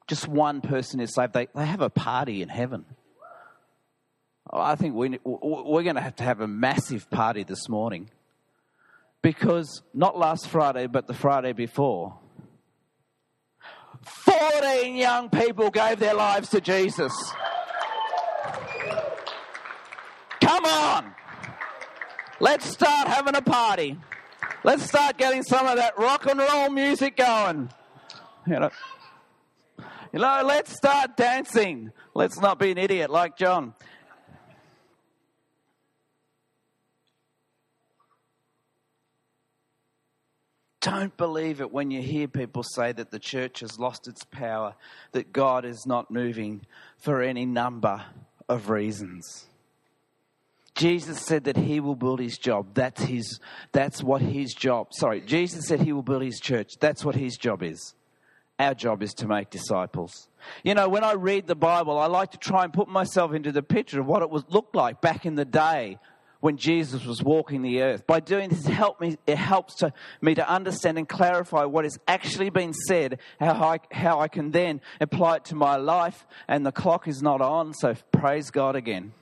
Just 0.08 0.26
one 0.26 0.60
person 0.60 1.00
is 1.00 1.14
saved. 1.14 1.32
They, 1.32 1.48
they 1.54 1.66
have 1.66 1.80
a 1.80 1.90
party 1.90 2.42
in 2.42 2.48
heaven. 2.48 2.84
I 4.52 4.74
think 4.74 4.94
we, 4.94 5.18
we're 5.24 5.82
going 5.82 5.94
to 5.94 6.02
have 6.02 6.16
to 6.16 6.24
have 6.24 6.40
a 6.40 6.48
massive 6.48 7.08
party 7.10 7.44
this 7.44 7.68
morning. 7.68 8.10
Because 9.22 9.82
not 9.94 10.18
last 10.18 10.48
Friday, 10.48 10.88
but 10.88 11.06
the 11.06 11.14
Friday 11.14 11.52
before, 11.52 12.18
14 14.02 14.96
young 14.96 15.30
people 15.30 15.70
gave 15.70 16.00
their 16.00 16.14
lives 16.14 16.48
to 16.50 16.60
Jesus. 16.60 17.12
Come 20.40 20.64
on. 20.64 21.14
Let's 22.42 22.66
start 22.66 23.06
having 23.06 23.36
a 23.36 23.40
party. 23.40 23.96
Let's 24.64 24.82
start 24.82 25.16
getting 25.16 25.44
some 25.44 25.64
of 25.64 25.76
that 25.76 25.96
rock 25.96 26.26
and 26.26 26.40
roll 26.40 26.70
music 26.70 27.16
going. 27.16 27.70
You 28.48 28.58
know, 28.58 28.70
you 30.12 30.18
know, 30.18 30.42
let's 30.44 30.76
start 30.76 31.16
dancing. 31.16 31.92
Let's 32.14 32.40
not 32.40 32.58
be 32.58 32.72
an 32.72 32.78
idiot 32.78 33.10
like 33.10 33.36
John. 33.36 33.74
Don't 40.80 41.16
believe 41.16 41.60
it 41.60 41.70
when 41.70 41.92
you 41.92 42.02
hear 42.02 42.26
people 42.26 42.64
say 42.64 42.90
that 42.90 43.12
the 43.12 43.20
church 43.20 43.60
has 43.60 43.78
lost 43.78 44.08
its 44.08 44.24
power, 44.24 44.74
that 45.12 45.32
God 45.32 45.64
is 45.64 45.86
not 45.86 46.10
moving 46.10 46.62
for 46.98 47.22
any 47.22 47.46
number 47.46 48.02
of 48.48 48.68
reasons. 48.68 49.46
Jesus 50.74 51.20
said 51.20 51.44
that 51.44 51.56
he 51.56 51.80
will 51.80 51.96
build 51.96 52.20
his 52.20 52.38
job. 52.38 52.68
That's 52.74 53.02
his 53.02 53.40
that's 53.72 54.02
what 54.02 54.22
his 54.22 54.54
job. 54.54 54.88
Sorry, 54.92 55.20
Jesus 55.20 55.66
said 55.66 55.80
he 55.80 55.92
will 55.92 56.02
build 56.02 56.22
his 56.22 56.40
church. 56.40 56.72
That's 56.80 57.04
what 57.04 57.14
his 57.14 57.36
job 57.36 57.62
is. 57.62 57.94
Our 58.58 58.74
job 58.74 59.02
is 59.02 59.12
to 59.14 59.26
make 59.26 59.50
disciples. 59.50 60.28
You 60.62 60.74
know, 60.74 60.88
when 60.88 61.04
I 61.04 61.12
read 61.12 61.46
the 61.46 61.54
Bible, 61.54 61.98
I 61.98 62.06
like 62.06 62.30
to 62.32 62.38
try 62.38 62.64
and 62.64 62.72
put 62.72 62.88
myself 62.88 63.32
into 63.32 63.52
the 63.52 63.62
picture 63.62 64.00
of 64.00 64.06
what 64.06 64.22
it 64.22 64.30
was 64.30 64.44
looked 64.48 64.74
like 64.74 65.00
back 65.00 65.26
in 65.26 65.34
the 65.34 65.44
day 65.44 65.98
when 66.40 66.56
Jesus 66.56 67.04
was 67.04 67.22
walking 67.22 67.62
the 67.62 67.82
earth. 67.82 68.06
By 68.06 68.20
doing 68.20 68.50
this, 68.50 68.66
help 68.66 69.00
me, 69.00 69.16
it 69.26 69.38
helps 69.38 69.76
to, 69.76 69.92
me 70.20 70.34
to 70.34 70.48
understand 70.48 70.98
and 70.98 71.08
clarify 71.08 71.64
what 71.64 71.84
has 71.84 71.98
actually 72.08 72.50
been 72.50 72.72
said, 72.72 73.20
how 73.38 73.52
I, 73.52 73.78
how 73.92 74.20
I 74.20 74.28
can 74.28 74.50
then 74.50 74.80
apply 75.00 75.36
it 75.36 75.44
to 75.46 75.54
my 75.54 75.76
life, 75.76 76.26
and 76.48 76.66
the 76.66 76.72
clock 76.72 77.06
is 77.06 77.22
not 77.22 77.40
on, 77.40 77.74
so 77.74 77.94
praise 78.10 78.50
God 78.50 78.74
again. 78.74 79.12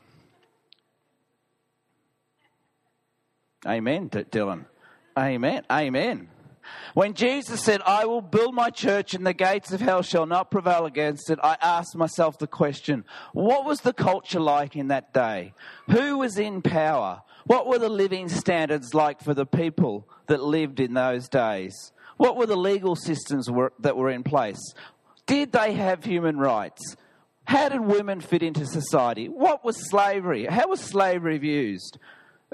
Amen, 3.67 4.09
Dylan. 4.09 4.65
Amen. 5.19 5.65
Amen. 5.71 6.29
When 6.95 7.15
Jesus 7.15 7.63
said, 7.63 7.83
I 7.85 8.07
will 8.07 8.21
build 8.21 8.55
my 8.55 8.71
church 8.71 9.15
and 9.15 9.27
the 9.27 9.35
gates 9.35 9.73
of 9.73 9.81
hell 9.81 10.03
shall 10.03 10.27
not 10.27 10.51
prevail 10.51 10.87
against 10.87 11.31
it, 11.31 11.39
I 11.43 11.57
asked 11.61 11.97
myself 11.97 12.39
the 12.39 12.47
question 12.47 13.05
what 13.33 13.65
was 13.65 13.81
the 13.81 13.93
culture 13.93 14.41
like 14.41 14.77
in 14.77 14.89
that 14.89 15.13
day? 15.13 15.55
Who 15.91 16.19
was 16.19 16.39
in 16.39 16.63
power? 16.63 17.23
What 17.45 17.67
were 17.67 17.79
the 17.79 17.89
living 17.89 18.29
standards 18.29 18.95
like 18.95 19.21
for 19.21 19.35
the 19.35 19.47
people 19.47 20.09
that 20.27 20.43
lived 20.43 20.81
in 20.81 20.95
those 20.95 21.29
days? 21.29 21.93
What 22.17 22.37
were 22.37 22.47
the 22.47 22.57
legal 22.57 22.97
systems 22.97 23.49
that 23.81 23.97
were 23.97 24.11
in 24.11 24.23
place? 24.23 24.75
Did 25.27 25.53
they 25.53 25.73
have 25.75 26.05
human 26.05 26.39
rights? 26.39 26.97
How 27.45 27.69
did 27.69 27.81
women 27.81 28.21
fit 28.21 28.43
into 28.43 28.67
society? 28.67 29.29
What 29.29 29.65
was 29.65 29.89
slavery? 29.89 30.47
How 30.47 30.69
was 30.69 30.81
slavery 30.81 31.39
viewed? 31.39 31.81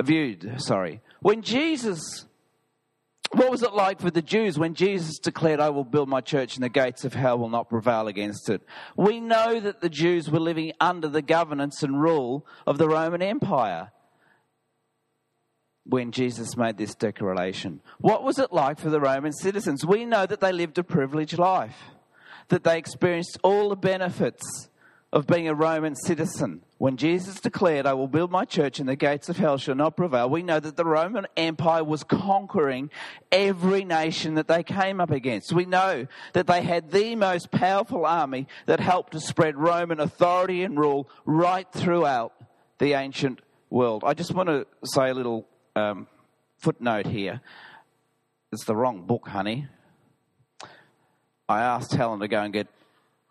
Viewed, 0.00 0.60
sorry. 0.60 1.00
When 1.20 1.42
Jesus 1.42 2.26
what 3.32 3.50
was 3.50 3.62
it 3.62 3.72
like 3.74 4.00
for 4.00 4.10
the 4.10 4.22
Jews 4.22 4.58
when 4.58 4.74
Jesus 4.74 5.18
declared, 5.18 5.60
I 5.60 5.70
will 5.70 5.84
build 5.84 6.08
my 6.08 6.20
church 6.20 6.54
and 6.54 6.64
the 6.64 6.68
gates 6.68 7.04
of 7.04 7.12
hell 7.12 7.38
will 7.38 7.48
not 7.48 7.68
prevail 7.68 8.06
against 8.06 8.48
it? 8.48 8.62
We 8.96 9.20
know 9.20 9.60
that 9.60 9.80
the 9.80 9.88
Jews 9.88 10.30
were 10.30 10.40
living 10.40 10.72
under 10.80 11.08
the 11.08 11.22
governance 11.22 11.82
and 11.82 12.00
rule 12.00 12.46
of 12.66 12.78
the 12.78 12.88
Roman 12.88 13.22
Empire 13.22 13.90
when 15.84 16.12
Jesus 16.12 16.56
made 16.56 16.78
this 16.78 16.94
declaration. 16.94 17.80
What 17.98 18.22
was 18.22 18.38
it 18.38 18.52
like 18.52 18.78
for 18.78 18.90
the 18.90 19.00
Roman 19.00 19.32
citizens? 19.32 19.84
We 19.84 20.04
know 20.04 20.26
that 20.26 20.40
they 20.40 20.52
lived 20.52 20.78
a 20.78 20.84
privileged 20.84 21.38
life, 21.38 21.76
that 22.48 22.64
they 22.64 22.78
experienced 22.78 23.38
all 23.42 23.68
the 23.68 23.76
benefits 23.76 24.68
of 25.12 25.26
being 25.26 25.48
a 25.48 25.54
Roman 25.54 25.94
citizen. 25.94 26.62
When 26.78 26.96
Jesus 26.96 27.40
declared, 27.40 27.86
I 27.86 27.94
will 27.94 28.08
build 28.08 28.30
my 28.30 28.44
church 28.44 28.80
and 28.80 28.88
the 28.88 28.96
gates 28.96 29.28
of 29.28 29.36
hell 29.36 29.56
shall 29.56 29.75
not 29.75 29.96
prevail, 29.96 30.28
we 30.28 30.42
know 30.42 30.60
that 30.60 30.76
the 30.76 30.84
Roman 30.84 31.26
Empire 31.36 31.84
was 31.84 32.04
conquering 32.04 32.90
every 33.32 33.84
nation 33.84 34.34
that 34.34 34.48
they 34.48 34.62
came 34.62 35.00
up 35.00 35.10
against. 35.10 35.52
We 35.52 35.64
know 35.64 36.06
that 36.32 36.46
they 36.46 36.62
had 36.62 36.90
the 36.90 37.14
most 37.14 37.50
powerful 37.50 38.04
army 38.04 38.46
that 38.66 38.80
helped 38.80 39.12
to 39.12 39.20
spread 39.20 39.56
Roman 39.56 40.00
authority 40.00 40.64
and 40.64 40.78
rule 40.78 41.08
right 41.25 41.66
throughout 41.72 42.34
the 42.78 42.92
ancient 42.92 43.40
world. 43.70 44.02
I 44.04 44.12
just 44.12 44.34
want 44.34 44.48
to 44.48 44.66
say 44.84 45.10
a 45.10 45.14
little 45.14 45.46
um, 45.75 46.08
footnote 46.58 47.06
here. 47.06 47.40
It's 48.52 48.64
the 48.64 48.76
wrong 48.76 49.06
book, 49.06 49.28
honey. 49.28 49.68
I 51.48 51.60
asked 51.60 51.92
Helen 51.94 52.20
to 52.20 52.28
go 52.28 52.42
and 52.42 52.52
get 52.52 52.66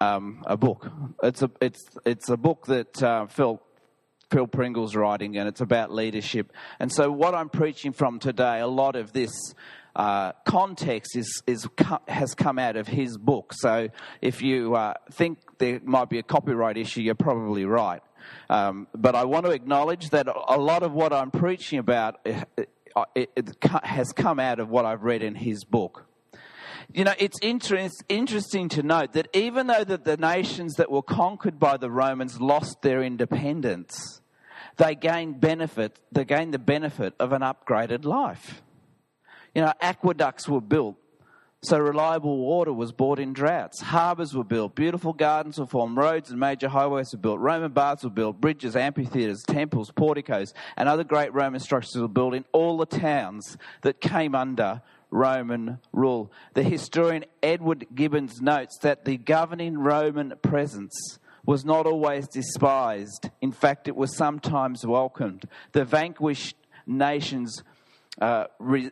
um, 0.02 0.44
a 0.46 0.58
book. 0.58 0.90
It's 1.24 1.42
a 1.42 1.52
it's 1.62 1.84
it's 2.06 2.30
a 2.30 2.38
book 2.38 2.66
that 2.68 3.02
uh, 3.02 3.28
Phil 3.28 3.62
Phil 4.32 4.48
Pringle's 4.48 4.96
writing, 4.96 5.38
and 5.38 5.48
it's 5.48 5.62
about 5.62 5.94
leadership. 5.94 6.52
And 6.80 6.92
so, 6.92 7.12
what 7.12 7.36
I'm 7.36 7.50
preaching 7.50 7.94
from 7.94 8.20
today, 8.20 8.60
a 8.60 8.68
lot 8.68 8.96
of 8.96 9.14
this. 9.14 9.32
Uh, 9.98 10.34
context 10.46 11.16
is, 11.16 11.42
is 11.48 11.70
has 12.10 12.36
come 12.36 12.60
out 12.60 12.75
of 12.75 12.86
his 12.86 13.18
book. 13.18 13.54
So 13.54 13.88
if 14.22 14.42
you 14.42 14.75
uh, 14.75 14.96
think 15.14 15.40
there 15.58 15.80
might 15.86 16.10
be 16.10 16.20
a 16.20 16.22
copyright 16.22 16.75
issue, 16.75 17.00
you're 17.00 17.16
probably 17.16 17.64
right. 17.64 18.02
Um, 18.50 18.88
but 18.94 19.16
I 19.16 19.24
want 19.24 19.46
to 19.46 19.54
acknowledge 19.54 20.10
that 20.10 20.28
a 20.28 20.58
lot 20.58 20.84
of 20.84 20.92
what 20.92 21.14
I'm 21.14 21.32
preaching 21.32 21.80
about 21.80 22.20
it, 22.25 22.46
it, 23.16 23.30
it 23.36 23.58
has 23.84 24.12
come 24.12 24.38
out 24.38 24.60
of 24.60 24.70
what 24.70 24.84
I've 24.84 25.04
read 25.04 25.24
in 25.24 25.34
his 25.34 25.64
book. 25.64 26.06
You 26.94 27.04
know, 27.04 27.13
it's 27.18 27.38
interest, 27.42 28.04
interesting 28.10 28.70
to 28.70 28.84
note 28.84 29.13
that 29.13 29.27
even 29.34 29.68
though 29.68 29.84
that 29.84 30.06
the 30.06 30.18
nations 30.18 30.75
that 30.75 30.92
were 30.92 31.01
conquered 31.01 31.60
by 31.60 31.77
the 31.77 31.89
Romans 31.89 32.39
lost 32.39 32.82
their 32.82 33.04
independence, 33.04 34.21
they 34.78 34.95
gained 34.95 35.41
benefit, 35.41 36.00
they 36.12 36.26
gained 36.26 36.54
the 36.54 36.60
benefit 36.60 37.13
of 37.19 37.32
an 37.32 37.41
upgraded 37.41 38.06
life. 38.06 38.62
You 39.54 39.62
know, 39.62 39.74
aqueducts 39.82 40.50
were 40.50 40.62
built, 40.62 40.95
so 41.63 41.80
reliable 41.80 42.38
water 42.38 42.74
was 42.74 42.91
brought 42.91 43.17
in 43.17 43.34
droughts. 43.34 43.82
Harbours 43.82 44.36
were 44.36 44.43
built, 44.43 44.76
beautiful 44.76 45.13
gardens 45.13 45.58
were 45.58 45.65
formed, 45.65 45.98
roads 45.98 46.30
and 46.30 46.39
major 46.39 46.67
highways 46.67 47.10
were 47.13 47.19
built, 47.19 47.39
Roman 47.39 47.71
baths 47.71 48.04
were 48.04 48.10
built, 48.10 48.39
bridges, 48.39 48.76
amphitheatres, 48.76 49.43
temples, 49.43 49.91
porticos, 49.91 50.54
and 50.78 50.89
other 50.89 51.04
great 51.04 51.34
Roman 51.34 51.60
structures 51.60 52.02
were 52.02 52.08
built 52.08 52.36
in 52.36 52.45
all 52.52 52.78
the 52.78 52.86
towns 52.86 53.58
that 53.82 54.02
came 54.02 54.36
under 54.36 54.82
Roman 55.10 55.80
rule. 55.91 56.32
The 56.54 56.63
historian 56.63 57.26
Edward 57.41 57.88
Gibbons 57.94 58.41
notes 58.41 58.78
that 58.82 59.06
the 59.06 59.18
governing 59.18 59.78
Roman 59.78 60.34
presence 60.41 61.20
was 61.46 61.63
not 61.63 61.86
always 61.86 62.28
despised. 62.28 63.30
In 63.41 63.52
fact, 63.52 63.88
it 63.88 63.96
was 63.96 64.15
sometimes 64.15 64.86
welcomed. 64.86 65.46
The 65.74 65.86
vanquished 65.86 66.56
nations 66.88 67.63
uh, 68.20 68.46
re, 68.60 68.91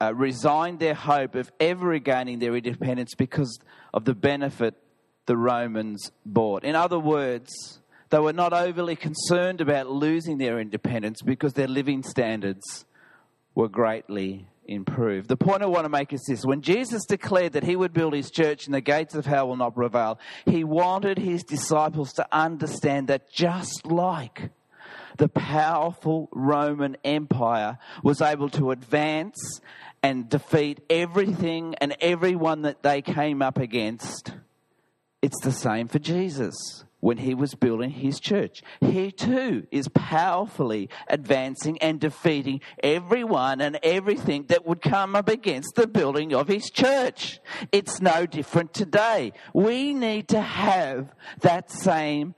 uh, 0.00 0.14
resigned 0.14 0.80
their 0.80 0.94
hope 0.94 1.34
of 1.34 1.52
ever 1.60 1.86
regaining 1.86 2.38
their 2.38 2.56
independence 2.56 3.14
because 3.14 3.58
of 3.92 4.04
the 4.04 4.14
benefit 4.14 4.74
the 5.26 5.36
Romans 5.36 6.10
brought. 6.24 6.64
In 6.64 6.74
other 6.74 6.98
words, 6.98 7.80
they 8.10 8.18
were 8.18 8.32
not 8.32 8.52
overly 8.52 8.96
concerned 8.96 9.60
about 9.60 9.90
losing 9.90 10.38
their 10.38 10.60
independence 10.60 11.22
because 11.22 11.54
their 11.54 11.68
living 11.68 12.02
standards 12.02 12.84
were 13.54 13.68
greatly 13.68 14.46
improved. 14.66 15.28
The 15.28 15.36
point 15.36 15.62
I 15.62 15.66
want 15.66 15.84
to 15.84 15.88
make 15.88 16.12
is 16.12 16.22
this 16.26 16.44
when 16.44 16.62
Jesus 16.62 17.04
declared 17.04 17.52
that 17.54 17.64
he 17.64 17.76
would 17.76 17.92
build 17.92 18.14
his 18.14 18.30
church 18.30 18.66
and 18.66 18.74
the 18.74 18.80
gates 18.80 19.14
of 19.14 19.26
hell 19.26 19.48
will 19.48 19.56
not 19.56 19.74
prevail, 19.74 20.18
he 20.46 20.64
wanted 20.64 21.18
his 21.18 21.42
disciples 21.42 22.12
to 22.14 22.26
understand 22.32 23.08
that 23.08 23.30
just 23.32 23.86
like 23.86 24.50
the 25.18 25.28
powerful 25.28 26.28
Roman 26.32 26.96
Empire 27.04 27.78
was 28.02 28.20
able 28.20 28.48
to 28.50 28.70
advance 28.70 29.60
and 30.02 30.28
defeat 30.28 30.80
everything 30.90 31.74
and 31.76 31.96
everyone 32.00 32.62
that 32.62 32.82
they 32.82 33.02
came 33.02 33.42
up 33.42 33.58
against, 33.58 34.32
it's 35.20 35.40
the 35.42 35.52
same 35.52 35.88
for 35.88 35.98
Jesus 35.98 36.84
when 37.02 37.18
he 37.18 37.34
was 37.34 37.56
building 37.56 37.90
his 37.90 38.20
church. 38.20 38.62
He 38.80 39.10
too 39.10 39.66
is 39.72 39.88
powerfully 39.88 40.88
advancing 41.08 41.76
and 41.82 41.98
defeating 41.98 42.60
everyone 42.80 43.60
and 43.60 43.76
everything 43.82 44.44
that 44.44 44.64
would 44.64 44.80
come 44.80 45.16
up 45.16 45.28
against 45.28 45.74
the 45.74 45.88
building 45.88 46.32
of 46.32 46.46
his 46.46 46.70
church. 46.70 47.40
It's 47.72 48.00
no 48.00 48.24
different 48.24 48.72
today. 48.72 49.32
We 49.52 49.94
need 49.94 50.28
to 50.28 50.40
have 50.40 51.12
that 51.40 51.72
same 51.72 52.36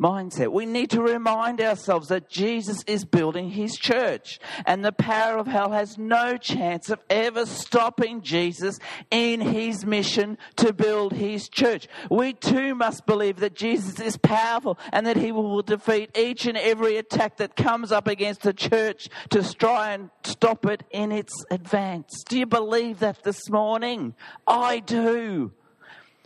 mindset. 0.00 0.52
We 0.52 0.64
need 0.64 0.90
to 0.90 1.02
remind 1.02 1.60
ourselves 1.60 2.08
that 2.08 2.28
Jesus 2.28 2.84
is 2.86 3.04
building 3.04 3.50
his 3.50 3.76
church 3.76 4.38
and 4.64 4.84
the 4.84 4.92
power 4.92 5.38
of 5.38 5.46
hell 5.46 5.72
has 5.72 5.98
no 5.98 6.36
chance 6.36 6.88
of 6.88 7.00
ever 7.10 7.46
stopping 7.46 8.22
Jesus 8.22 8.78
in 9.10 9.40
his 9.40 9.84
mission 9.84 10.38
to 10.56 10.72
build 10.72 11.12
his 11.12 11.48
church. 11.48 11.88
We 12.10 12.32
too 12.32 12.74
must 12.74 13.06
believe 13.06 13.36
that 13.40 13.54
Jesus 13.54 13.98
is 13.98 14.16
powerful 14.16 14.78
and 14.92 15.06
that 15.06 15.16
he 15.16 15.32
will 15.32 15.62
defeat 15.62 16.16
each 16.16 16.46
and 16.46 16.56
every 16.56 16.96
attack 16.96 17.38
that 17.38 17.56
comes 17.56 17.90
up 17.90 18.06
against 18.06 18.42
the 18.42 18.52
church 18.52 19.08
to 19.30 19.42
try 19.54 19.92
and 19.92 20.10
stop 20.22 20.64
it 20.66 20.84
in 20.90 21.10
its 21.10 21.32
advance. 21.50 22.22
Do 22.28 22.38
you 22.38 22.46
believe 22.46 23.00
that 23.00 23.24
this 23.24 23.50
morning? 23.50 24.14
I 24.46 24.78
do. 24.78 25.52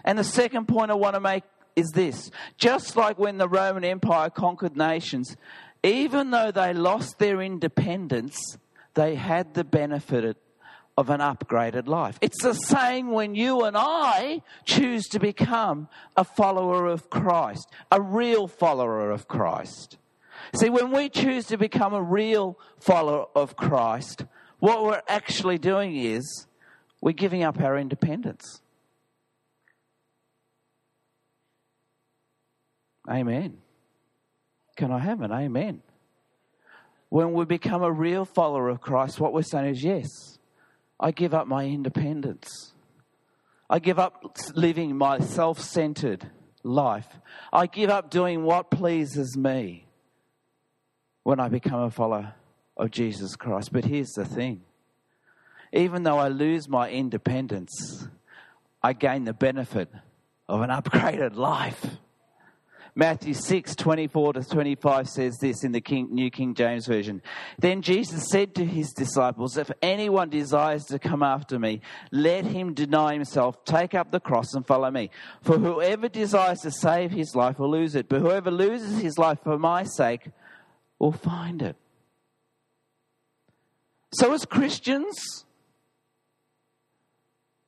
And 0.04 0.18
the 0.18 0.24
second 0.24 0.66
point 0.66 0.90
I 0.90 0.94
want 0.94 1.14
to 1.14 1.20
make 1.20 1.44
is 1.76 1.90
this 1.90 2.30
just 2.58 2.96
like 2.96 3.18
when 3.18 3.38
the 3.38 3.48
Roman 3.48 3.84
Empire 3.84 4.30
conquered 4.30 4.76
nations, 4.76 5.36
even 5.82 6.30
though 6.30 6.50
they 6.50 6.72
lost 6.72 7.18
their 7.18 7.40
independence, 7.40 8.36
they 8.94 9.14
had 9.14 9.54
the 9.54 9.64
benefit 9.64 10.36
of 10.96 11.10
an 11.10 11.20
upgraded 11.20 11.88
life. 11.88 12.18
It's 12.20 12.42
the 12.42 12.54
same 12.54 13.10
when 13.10 13.34
you 13.34 13.62
and 13.62 13.76
I 13.76 14.42
choose 14.64 15.04
to 15.08 15.18
become 15.18 15.88
a 16.16 16.24
follower 16.24 16.86
of 16.86 17.08
Christ, 17.10 17.68
a 17.90 18.00
real 18.00 18.46
follower 18.46 19.10
of 19.10 19.26
Christ. 19.26 19.98
See, 20.54 20.68
when 20.68 20.90
we 20.90 21.08
choose 21.08 21.46
to 21.46 21.56
become 21.56 21.94
a 21.94 22.02
real 22.02 22.58
follower 22.78 23.26
of 23.34 23.56
Christ, 23.56 24.26
what 24.58 24.84
we're 24.84 25.02
actually 25.08 25.58
doing 25.58 25.96
is 25.96 26.46
we're 27.00 27.12
giving 27.12 27.42
up 27.42 27.60
our 27.60 27.76
independence. 27.76 28.61
Amen. 33.08 33.58
Can 34.76 34.90
I 34.92 34.98
have 34.98 35.20
an 35.20 35.32
amen? 35.32 35.82
When 37.08 37.32
we 37.32 37.44
become 37.44 37.82
a 37.82 37.92
real 37.92 38.24
follower 38.24 38.68
of 38.68 38.80
Christ, 38.80 39.20
what 39.20 39.32
we're 39.32 39.42
saying 39.42 39.74
is, 39.74 39.84
yes, 39.84 40.38
I 40.98 41.10
give 41.10 41.34
up 41.34 41.46
my 41.46 41.64
independence. 41.66 42.72
I 43.68 43.80
give 43.80 43.98
up 43.98 44.36
living 44.54 44.96
my 44.96 45.18
self 45.18 45.60
centered 45.60 46.30
life. 46.62 47.08
I 47.52 47.66
give 47.66 47.90
up 47.90 48.10
doing 48.10 48.44
what 48.44 48.70
pleases 48.70 49.36
me 49.36 49.86
when 51.22 51.40
I 51.40 51.48
become 51.48 51.80
a 51.80 51.90
follower 51.90 52.34
of 52.76 52.90
Jesus 52.90 53.36
Christ. 53.36 53.72
But 53.72 53.84
here's 53.84 54.12
the 54.12 54.24
thing 54.24 54.62
even 55.72 56.02
though 56.02 56.18
I 56.18 56.28
lose 56.28 56.68
my 56.68 56.90
independence, 56.90 58.06
I 58.82 58.92
gain 58.92 59.24
the 59.24 59.32
benefit 59.32 59.88
of 60.48 60.60
an 60.60 60.70
upgraded 60.70 61.34
life. 61.36 61.84
Matthew 62.94 63.32
6, 63.32 63.74
24 63.74 64.34
to 64.34 64.44
25 64.44 65.08
says 65.08 65.38
this 65.40 65.64
in 65.64 65.72
the 65.72 65.80
King, 65.80 66.08
New 66.10 66.30
King 66.30 66.54
James 66.54 66.86
Version. 66.86 67.22
Then 67.58 67.80
Jesus 67.80 68.28
said 68.30 68.54
to 68.56 68.66
his 68.66 68.92
disciples, 68.92 69.56
If 69.56 69.70
anyone 69.80 70.28
desires 70.28 70.84
to 70.86 70.98
come 70.98 71.22
after 71.22 71.58
me, 71.58 71.80
let 72.10 72.44
him 72.44 72.74
deny 72.74 73.14
himself, 73.14 73.64
take 73.64 73.94
up 73.94 74.10
the 74.10 74.20
cross, 74.20 74.52
and 74.52 74.66
follow 74.66 74.90
me. 74.90 75.08
For 75.40 75.58
whoever 75.58 76.10
desires 76.10 76.60
to 76.60 76.70
save 76.70 77.12
his 77.12 77.34
life 77.34 77.58
will 77.58 77.70
lose 77.70 77.94
it, 77.94 78.10
but 78.10 78.20
whoever 78.20 78.50
loses 78.50 79.00
his 79.00 79.16
life 79.16 79.38
for 79.42 79.58
my 79.58 79.84
sake 79.84 80.28
will 80.98 81.12
find 81.12 81.62
it. 81.62 81.76
So, 84.12 84.34
as 84.34 84.44
Christians, 84.44 85.46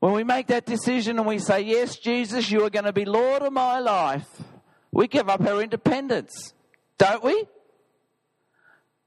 when 0.01 0.13
we 0.13 0.23
make 0.23 0.49
that 0.49 0.67
decision 0.67 1.19
and 1.19 1.27
we 1.27 1.39
say, 1.39 1.63
Yes, 1.63 1.97
Jesus, 1.97 2.51
you 2.51 2.63
are 2.65 2.69
going 2.69 2.85
to 2.85 2.93
be 2.93 3.07
Lord 3.07 3.41
of 3.41 3.55
my 3.55 3.79
life, 3.79 4.29
we 4.95 5.09
give 5.09 5.29
up 5.29 5.41
our 5.43 5.61
independence, 5.61 6.55
don't 6.99 7.23
we? 7.23 7.45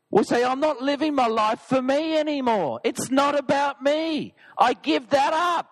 We 0.10 0.23
say, 0.23 0.43
I'm 0.43 0.60
not 0.60 0.82
living 0.82 1.15
my 1.15 1.28
life 1.28 1.60
for 1.62 1.82
me 1.82 2.17
anymore. 2.17 2.80
It's 2.84 3.10
not 3.10 3.38
about 3.38 3.82
me. 3.82 4.34
I 4.58 4.73
give 4.73 5.10
that 5.10 5.34
up. 5.34 5.69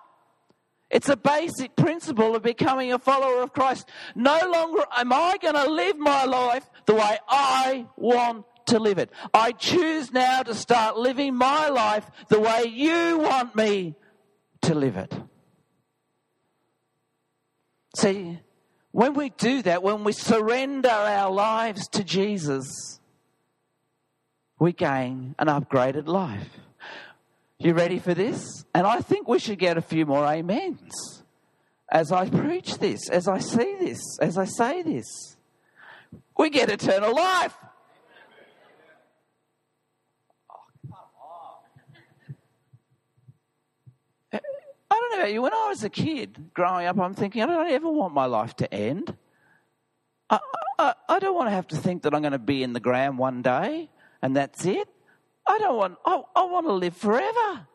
It's 0.90 1.10
a 1.10 1.18
basic 1.18 1.76
principle 1.76 2.36
of 2.36 2.44
becoming 2.44 2.94
a 2.94 3.00
follower 3.00 3.42
of 3.42 3.54
Christ. 3.54 3.90
No 4.14 4.40
longer 4.50 4.84
am 4.96 5.12
I 5.12 5.38
going 5.42 5.56
to 5.56 5.70
live 5.70 5.98
my 5.98 6.26
life 6.26 6.70
the 6.86 6.96
way 6.96 7.18
I 7.28 7.88
want 7.98 8.46
to 8.68 8.80
live 8.80 8.98
it. 8.98 9.10
I 9.34 9.52
choose 9.52 10.12
now 10.14 10.44
to 10.44 10.54
start 10.54 10.98
living 10.98 11.36
my 11.36 11.68
life 11.70 12.10
the 12.30 12.40
way 12.40 12.66
you 12.68 13.20
want 13.20 13.56
me 13.56 13.96
to 14.62 14.76
live 14.76 14.98
it. 14.98 15.14
See, 17.96 18.40
when 18.96 19.14
we 19.14 19.28
do 19.28 19.62
that, 19.62 19.84
when 19.84 20.06
we 20.06 20.14
surrender 20.14 20.88
our 20.88 21.30
lives 21.30 21.86
to 21.90 22.02
Jesus, 22.02 23.02
we 24.58 24.72
gain 24.72 25.36
an 25.38 25.48
upgraded 25.48 26.08
life. 26.08 26.48
You 27.60 27.74
ready 27.74 28.00
for 28.00 28.14
this? 28.14 28.64
And 28.74 28.88
I 28.88 29.02
think 29.02 29.28
we 29.28 29.38
should 29.38 29.60
get 29.60 29.78
a 29.78 29.82
few 29.82 30.06
more 30.06 30.24
amens 30.24 31.24
as 31.92 32.14
I 32.14 32.30
preach 32.30 32.78
this, 32.78 33.10
as 33.10 33.28
I 33.28 33.40
see 33.40 33.76
this, 33.82 34.00
as 34.22 34.38
I 34.38 34.46
say 34.46 34.82
this. 34.82 35.36
We 36.38 36.50
get 36.50 36.70
eternal 36.70 37.14
life. 37.14 37.54
About 45.16 45.32
you. 45.32 45.42
When 45.42 45.54
I 45.54 45.70
was 45.70 45.84
a 45.84 45.90
kid 45.90 46.52
growing 46.54 46.88
up, 46.88 47.00
I'm 47.00 47.14
thinking, 47.14 47.42
I 47.42 47.46
don't 47.46 47.72
ever 47.72 47.90
want 47.90 48.14
my 48.14 48.26
life 48.26 48.56
to 48.58 48.74
end. 48.74 49.16
I, 50.30 50.40
I, 50.78 50.94
I 51.08 51.20
don't 51.20 51.36
want 51.36 51.48
to 51.48 51.52
have 51.52 51.68
to 51.68 51.78
think 51.78 52.04
that 52.04 52.14
I'm 52.14 52.22
going 52.22 52.34
to 52.34 52.40
be 52.40 52.64
in 52.64 52.74
the 52.74 52.80
ground 52.80 53.18
one 53.18 53.42
day 53.42 53.90
and 54.22 54.36
that's 54.36 54.66
it. 54.66 54.88
I 55.48 55.58
don't 55.60 55.78
want, 55.78 55.98
I, 56.06 56.22
I 56.36 56.44
want 56.46 56.66
to 56.68 56.74
live 56.74 56.98
forever. 56.98 57.68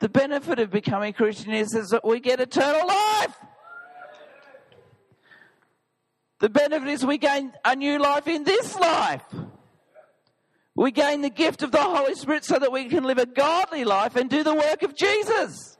The 0.00 0.08
benefit 0.08 0.58
of 0.58 0.70
becoming 0.70 1.12
Christian 1.12 1.52
is, 1.52 1.74
is 1.74 1.88
that 1.90 2.04
we 2.04 2.20
get 2.20 2.40
eternal 2.40 2.86
life. 2.86 3.36
The 6.40 6.48
benefit 6.48 6.88
is 6.88 7.06
we 7.06 7.18
gain 7.18 7.52
a 7.64 7.74
new 7.74 7.98
life 7.98 8.28
in 8.28 8.44
this 8.44 8.78
life. 8.78 9.24
We 10.78 10.92
gain 10.92 11.22
the 11.22 11.28
gift 11.28 11.64
of 11.64 11.72
the 11.72 11.82
Holy 11.82 12.14
Spirit 12.14 12.44
so 12.44 12.56
that 12.56 12.70
we 12.70 12.84
can 12.84 13.02
live 13.02 13.18
a 13.18 13.26
godly 13.26 13.82
life 13.82 14.14
and 14.14 14.30
do 14.30 14.44
the 14.44 14.54
work 14.54 14.84
of 14.84 14.94
Jesus. 14.94 15.76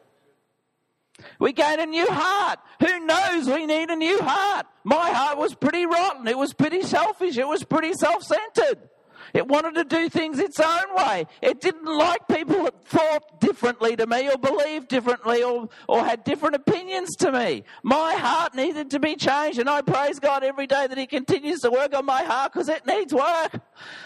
We 1.38 1.52
gain 1.52 1.78
a 1.78 1.86
new 1.86 2.06
heart. 2.10 2.58
Who 2.80 3.06
knows 3.06 3.46
we 3.46 3.64
need 3.64 3.90
a 3.90 3.94
new 3.94 4.18
heart? 4.20 4.66
My 4.82 5.10
heart 5.10 5.38
was 5.38 5.54
pretty 5.54 5.86
rotten. 5.86 6.26
It 6.26 6.36
was 6.36 6.52
pretty 6.52 6.82
selfish. 6.82 7.38
It 7.38 7.46
was 7.46 7.62
pretty 7.62 7.92
self 7.92 8.24
centered. 8.24 8.88
It 9.34 9.46
wanted 9.46 9.74
to 9.74 9.84
do 9.84 10.08
things 10.08 10.38
its 10.38 10.60
own 10.60 10.94
way. 10.96 11.26
It 11.42 11.60
didn't 11.60 11.84
like 11.84 12.26
people 12.28 12.64
that 12.64 12.84
thought 12.84 13.40
differently 13.40 13.96
to 13.96 14.06
me 14.06 14.28
or 14.28 14.38
believed 14.38 14.88
differently 14.88 15.42
or, 15.42 15.68
or 15.88 16.04
had 16.04 16.24
different 16.24 16.56
opinions 16.56 17.14
to 17.16 17.32
me. 17.32 17.64
My 17.82 18.14
heart 18.14 18.54
needed 18.54 18.90
to 18.92 19.00
be 19.00 19.16
changed, 19.16 19.58
and 19.58 19.68
I 19.68 19.82
praise 19.82 20.18
God 20.18 20.42
every 20.42 20.66
day 20.66 20.86
that 20.86 20.96
He 20.98 21.06
continues 21.06 21.60
to 21.60 21.70
work 21.70 21.94
on 21.94 22.04
my 22.04 22.22
heart 22.22 22.52
because 22.52 22.68
it 22.68 22.86
needs 22.86 23.12
work. 23.12 23.60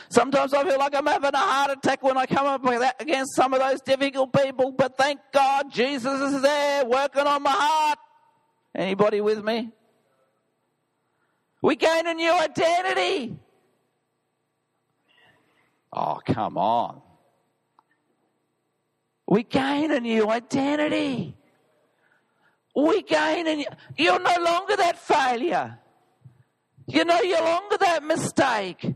Sometimes 0.08 0.52
I 0.54 0.64
feel 0.64 0.78
like 0.78 0.94
I'm 0.94 1.06
having 1.06 1.34
a 1.34 1.38
heart 1.38 1.70
attack 1.70 2.02
when 2.02 2.16
I 2.16 2.26
come 2.26 2.46
up 2.46 2.64
against 3.00 3.34
some 3.34 3.54
of 3.54 3.60
those 3.60 3.80
difficult 3.80 4.32
people, 4.32 4.72
but 4.72 4.96
thank 4.96 5.20
God 5.32 5.72
Jesus 5.72 6.20
is 6.20 6.42
there 6.42 6.84
working 6.84 7.26
on 7.26 7.42
my 7.42 7.52
heart. 7.52 7.98
Anybody 8.74 9.20
with 9.20 9.44
me? 9.44 9.70
We 11.62 11.76
gain 11.76 12.06
a 12.06 12.14
new 12.14 12.32
identity. 12.32 13.36
Oh, 15.92 16.20
come 16.24 16.56
on. 16.56 17.02
We 19.28 19.42
gain 19.42 19.90
a 19.90 20.00
new 20.00 20.28
identity. 20.30 21.36
We 22.74 23.02
gain 23.02 23.46
a 23.46 23.56
new, 23.56 23.66
you're 23.96 24.18
no 24.18 24.34
longer 24.40 24.76
that 24.76 24.98
failure. 24.98 25.78
You 26.86 27.04
know, 27.04 27.20
you're 27.20 27.38
no 27.38 27.44
longer 27.44 27.76
that 27.78 28.02
mistake. 28.02 28.94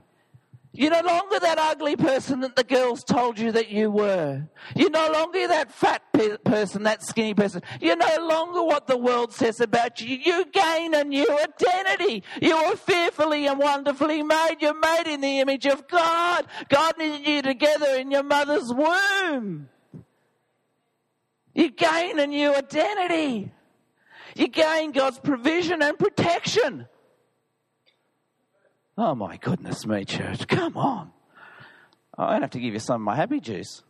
You're 0.76 0.90
no 0.90 1.00
longer 1.00 1.38
that 1.40 1.58
ugly 1.58 1.96
person 1.96 2.40
that 2.40 2.54
the 2.54 2.64
girls 2.64 3.02
told 3.02 3.38
you 3.38 3.50
that 3.52 3.70
you 3.70 3.90
were. 3.90 4.42
You're 4.74 4.90
no 4.90 5.10
longer 5.10 5.48
that 5.48 5.72
fat 5.72 6.02
pe- 6.12 6.36
person, 6.38 6.82
that 6.82 7.02
skinny 7.02 7.32
person. 7.32 7.62
You're 7.80 7.96
no 7.96 8.16
longer 8.20 8.62
what 8.62 8.86
the 8.86 8.98
world 8.98 9.32
says 9.32 9.60
about 9.60 10.02
you. 10.02 10.18
You 10.18 10.44
gain 10.46 10.92
a 10.92 11.04
new 11.04 11.26
identity. 11.30 12.22
You 12.42 12.54
are 12.54 12.76
fearfully 12.76 13.46
and 13.46 13.58
wonderfully 13.58 14.22
made. 14.22 14.56
You're 14.60 14.78
made 14.78 15.06
in 15.06 15.22
the 15.22 15.40
image 15.40 15.66
of 15.66 15.88
God. 15.88 16.46
God 16.68 16.94
knitted 16.98 17.26
you 17.26 17.42
together 17.42 17.96
in 17.96 18.10
your 18.10 18.22
mother's 18.22 18.70
womb. 18.72 19.68
You 21.54 21.70
gain 21.70 22.18
a 22.18 22.26
new 22.26 22.54
identity. 22.54 23.50
You 24.34 24.48
gain 24.48 24.92
God's 24.92 25.18
provision 25.18 25.82
and 25.82 25.98
protection. 25.98 26.86
Oh 28.98 29.14
my 29.14 29.36
goodness 29.36 29.84
me, 29.86 30.06
church. 30.06 30.48
Come 30.48 30.74
on. 30.78 31.10
Oh, 32.16 32.24
i 32.24 32.32
don't 32.32 32.40
have 32.40 32.50
to 32.52 32.60
give 32.60 32.72
you 32.72 32.80
some 32.80 32.94
of 32.94 33.00
my 33.02 33.14
happy 33.14 33.40
juice. 33.40 33.82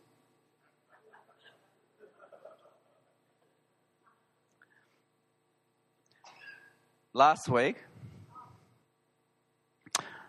Last 7.13 7.47
week, 7.47 7.77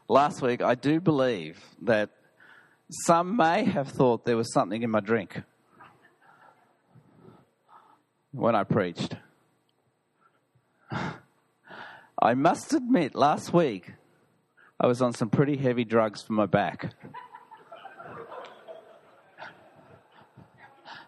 last 0.07 0.41
week, 0.43 0.63
I 0.63 0.77
do 0.77 1.01
believe 1.01 1.61
that 1.83 2.11
some 2.89 3.37
may 3.37 3.65
have 3.65 3.89
thought 3.89 4.25
there 4.25 4.37
was 4.37 4.53
something 4.53 4.83
in 4.83 4.91
my 4.91 5.01
drink 5.01 5.43
when 8.31 8.55
I 8.55 8.63
preached. 8.63 9.17
I 12.23 12.35
must 12.35 12.73
admit, 12.73 13.17
last 13.17 13.53
week, 13.53 13.93
I 14.81 14.87
was 14.87 15.03
on 15.03 15.13
some 15.13 15.29
pretty 15.29 15.57
heavy 15.57 15.85
drugs 15.85 16.23
for 16.23 16.35
my 16.35 16.47
back. 16.47 16.95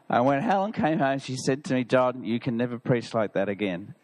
and 0.09 0.25
when 0.25 0.43
Helen 0.43 0.73
came 0.73 0.99
home, 0.99 1.21
she 1.21 1.37
said 1.37 1.63
to 1.65 1.75
me, 1.75 1.85
John, 1.85 2.25
you 2.25 2.41
can 2.41 2.57
never 2.57 2.79
preach 2.79 3.15
like 3.15 3.35
that 3.35 3.49
again. 3.49 3.95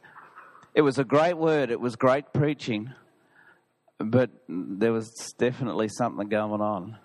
It 0.72 0.82
was 0.82 0.98
a 0.98 1.04
great 1.04 1.36
word, 1.36 1.70
it 1.70 1.80
was 1.80 1.96
great 1.96 2.32
preaching, 2.32 2.92
but 3.98 4.30
there 4.48 4.92
was 4.92 5.34
definitely 5.38 5.88
something 5.88 6.28
going 6.28 6.60
on. 6.60 6.98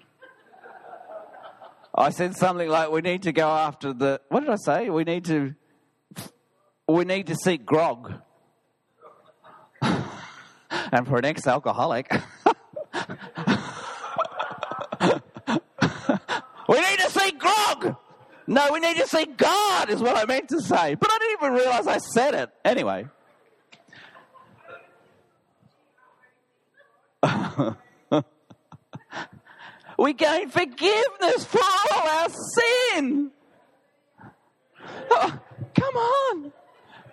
I 1.93 2.10
said 2.10 2.36
something 2.38 2.69
like, 2.69 2.89
"We 2.89 3.02
need 3.02 3.24
to 3.24 3.34
go 3.34 3.50
after 3.50 3.91
the." 3.91 4.21
What 4.30 4.41
did 4.41 4.50
I 4.50 4.56
say? 4.56 4.89
We 4.89 5.04
need 5.04 5.26
to. 5.26 5.54
We 6.88 7.04
need 7.04 7.28
to 7.28 7.36
seek 7.36 7.65
grog. 7.65 8.13
And 10.91 11.08
for 11.08 11.17
an 11.17 11.25
ex-alcoholic, 11.25 12.12
we 16.67 16.80
need 16.80 16.99
to 16.99 17.10
see 17.10 17.32
grog. 17.32 17.95
No, 18.47 18.69
we 18.73 18.80
need 18.80 18.97
to 18.97 19.08
see 19.08 19.25
God, 19.25 19.89
is 19.89 20.01
what 20.01 20.17
I 20.17 20.25
meant 20.25 20.49
to 20.49 20.62
say. 20.62 20.95
But 20.95 21.10
I 21.12 21.17
didn't 21.19 21.38
even 21.41 21.54
realize 21.54 21.88
I 21.88 21.99
said 21.99 22.34
it. 22.34 22.49
Anyway. 22.65 23.08
we 29.97 30.13
gain 30.13 30.49
forgiveness 30.49 31.45
for 31.45 31.62
all 31.93 32.10
our 32.10 32.27
sin. 32.30 33.32
Oh, 35.12 35.39
Come 35.75 35.95
on. 35.95 36.51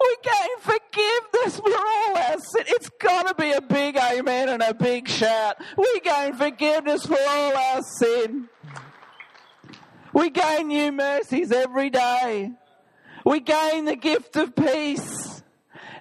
We 0.01 0.17
gain 0.23 0.59
forgiveness 0.61 1.61
for 1.61 1.77
all 1.77 2.19
our 2.19 2.39
sin. 2.39 2.65
It's 2.69 2.89
got 2.89 3.29
to 3.29 3.35
be 3.35 3.53
a 3.53 3.61
big 3.61 3.97
amen 3.97 4.49
and 4.49 4.63
a 4.63 4.75
big 4.75 5.09
shout. 5.09 5.57
We 5.77 6.01
gain 6.01 6.35
forgiveness 6.35 7.05
for 7.05 7.19
all 7.19 7.57
our 7.57 7.83
sin. 7.83 8.49
We 10.13 10.31
gain 10.31 10.69
new 10.69 10.93
mercies 10.93 11.53
every 11.53 11.91
day. 11.91 12.53
We 13.25 13.41
gain 13.41 13.85
the 13.85 13.97
gift 13.97 14.37
of 14.37 14.55
peace. 14.55 15.43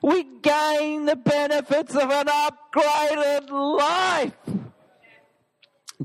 We 0.01 0.23
gain 0.41 1.05
the 1.05 1.15
benefits 1.15 1.95
of 1.95 2.09
an 2.11 2.27
upgraded 2.27 3.49
life. 3.49 4.33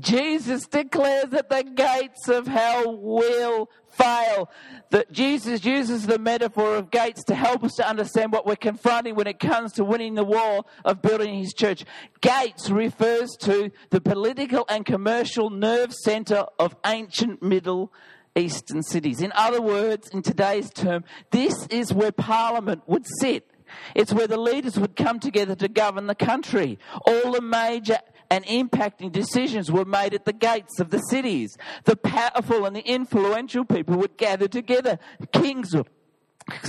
Jesus 0.03 0.67
declares 0.67 1.29
that 1.29 1.49
the 1.49 1.63
gates 1.63 2.27
of 2.27 2.45
hell 2.45 2.97
will 2.97 3.69
fail. 3.89 4.49
That 4.89 5.11
Jesus 5.11 5.63
uses 5.63 6.05
the 6.05 6.19
metaphor 6.19 6.75
of 6.75 6.91
gates 6.91 7.23
to 7.25 7.35
help 7.35 7.63
us 7.63 7.75
to 7.75 7.87
understand 7.87 8.33
what 8.33 8.45
we're 8.45 8.57
confronting 8.57 9.15
when 9.15 9.27
it 9.27 9.39
comes 9.39 9.71
to 9.73 9.85
winning 9.85 10.15
the 10.15 10.25
war 10.25 10.65
of 10.83 11.01
building 11.01 11.39
his 11.39 11.53
church. 11.53 11.85
Gates 12.21 12.69
refers 12.69 13.31
to 13.39 13.71
the 13.91 14.01
political 14.01 14.65
and 14.67 14.85
commercial 14.85 15.49
nerve 15.49 15.93
center 15.93 16.45
of 16.59 16.75
ancient 16.85 17.41
Middle 17.41 17.91
Eastern 18.35 18.83
cities. 18.83 19.21
In 19.21 19.31
other 19.33 19.61
words, 19.61 20.09
in 20.09 20.21
today's 20.21 20.69
term, 20.69 21.05
this 21.31 21.65
is 21.67 21.93
where 21.93 22.11
Parliament 22.11 22.83
would 22.87 23.05
sit. 23.21 23.49
It's 23.95 24.13
where 24.13 24.27
the 24.27 24.39
leaders 24.39 24.77
would 24.77 24.95
come 24.95 25.19
together 25.19 25.55
to 25.55 25.67
govern 25.67 26.07
the 26.07 26.15
country. 26.15 26.77
All 27.07 27.31
the 27.31 27.41
major 27.41 27.97
and 28.29 28.45
impacting 28.45 29.11
decisions 29.11 29.71
were 29.71 29.85
made 29.85 30.13
at 30.13 30.25
the 30.25 30.33
gates 30.33 30.79
of 30.79 30.89
the 30.89 30.99
cities. 30.99 31.55
The 31.85 31.95
powerful 31.95 32.65
and 32.65 32.75
the 32.75 32.81
influential 32.81 33.65
people 33.65 33.95
would 33.97 34.17
gather 34.17 34.47
together. 34.47 34.99
Kings 35.31 35.75
would 35.75 35.87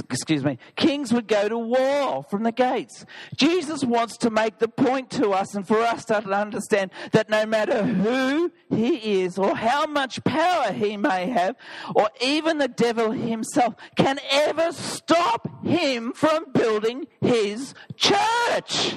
excuse 0.08 0.44
me, 0.44 0.58
kings 0.76 1.12
would 1.12 1.26
go 1.26 1.48
to 1.48 1.58
war 1.58 2.22
from 2.24 2.42
the 2.42 2.52
gates. 2.52 3.04
Jesus 3.36 3.84
wants 3.84 4.16
to 4.18 4.30
make 4.30 4.58
the 4.58 4.68
point 4.68 5.10
to 5.12 5.30
us 5.30 5.54
and 5.54 5.66
for 5.66 5.80
us 5.80 6.04
to 6.06 6.16
understand 6.16 6.90
that 7.12 7.28
no 7.28 7.44
matter 7.46 7.84
who 7.84 8.52
he 8.70 9.22
is 9.22 9.38
or 9.38 9.56
how 9.56 9.86
much 9.86 10.22
power 10.24 10.72
he 10.72 10.96
may 10.96 11.26
have, 11.26 11.56
or 11.94 12.08
even 12.20 12.58
the 12.58 12.68
devil 12.68 13.10
himself 13.10 13.74
can 13.96 14.18
ever 14.30 14.72
stop 14.72 15.64
him 15.64 16.12
from 16.12 16.52
building 16.52 17.06
his 17.20 17.74
church. 17.96 18.96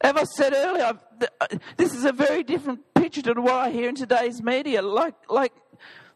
As 0.00 0.14
I 0.16 0.24
said 0.24 0.54
earlier, 0.54 0.98
uh, 1.40 1.46
this 1.76 1.94
is 1.94 2.04
a 2.04 2.12
very 2.12 2.42
different 2.42 2.80
picture 2.94 3.22
to 3.22 3.34
what 3.34 3.54
I 3.54 3.70
hear 3.70 3.88
in 3.88 3.94
today's 3.94 4.42
media. 4.42 4.80
Like, 4.80 5.14
like, 5.28 5.52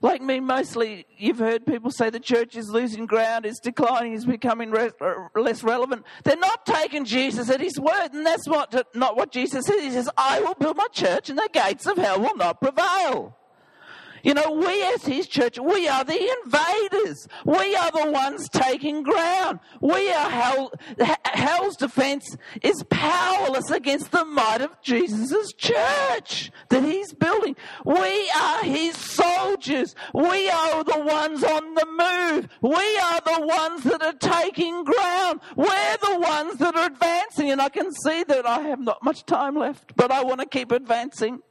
like 0.01 0.23
me, 0.23 0.40
mostly 0.40 1.07
you've 1.18 1.38
heard 1.38 1.66
people 1.66 1.90
say 1.90 2.09
the 2.09 2.20
church 2.20 2.57
is 2.57 2.70
losing 2.70 3.05
ground, 3.05 3.44
it's 3.44 3.61
declining, 3.61 4.14
it's 4.14 4.25
becoming 4.25 4.70
re- 4.70 4.90
less 5.35 5.62
relevant. 5.62 6.05
They're 6.25 6.37
not 6.37 6.64
taking 6.64 7.05
Jesus 7.05 7.51
at 7.51 7.61
his 7.61 7.79
word, 7.79 8.11
and 8.12 8.25
that's 8.25 8.49
what, 8.49 8.75
not 8.94 9.16
what 9.16 9.33
Jesus 9.33 9.66
says. 9.66 9.83
He 9.83 9.90
says, 9.90 10.09
I 10.16 10.40
will 10.40 10.55
build 10.55 10.77
my 10.77 10.88
church, 10.92 11.29
and 11.29 11.38
the 11.38 11.49
gates 11.53 11.87
of 11.87 11.99
hell 11.99 12.20
will 12.20 12.37
not 12.37 12.61
prevail. 12.61 13.37
You 14.25 14.33
know, 14.33 14.53
we 14.53 14.83
as 14.95 15.05
his 15.05 15.27
church, 15.29 15.59
we 15.59 15.87
are 15.87 16.03
the 16.03 16.35
invaders. 16.45 17.29
We 17.45 17.77
are 17.77 17.91
the 17.91 18.11
ones 18.11 18.49
taking 18.49 19.03
ground. 19.03 19.61
We 19.83 20.11
are 20.11 20.31
hell, 20.31 20.73
hell's 21.25 21.77
defense 21.77 22.35
is 22.63 22.83
powerless 22.89 23.71
against 23.71 24.13
the 24.13 24.25
might 24.25 24.63
of 24.63 24.81
Jesus' 24.83 25.53
church 25.53 26.51
that 26.71 26.83
he's 26.83 27.13
building. 27.13 27.55
We 27.85 28.31
are 28.35 28.65
his 28.65 28.97
soldiers. 28.97 29.95
We 30.15 30.49
are 30.49 30.83
the 30.83 31.01
ones 31.01 31.45
on 31.45 31.75
the 31.75 31.87
move. 31.87 32.49
We 32.63 32.99
are 32.99 33.21
the 33.21 33.47
ones 33.47 33.85
that 33.85 34.03
are 34.03 34.15
taking 34.15 34.85
ground. 34.85 35.41
We're 35.55 35.97
the 35.99 36.19
ones 36.19 36.57
that 36.61 36.75
are 36.75 36.87
advancing. 36.87 37.51
And 37.51 37.61
I 37.61 37.69
can 37.69 37.93
see 37.93 38.25
that 38.25 38.47
I 38.47 38.61
have 38.63 38.81
not 38.81 39.05
much 39.05 39.27
time 39.27 39.55
left, 39.55 39.95
but 39.97 40.11
I 40.11 40.25
want 40.25 40.41
to 40.41 40.47
keep 40.47 40.73
advancing. 40.73 41.43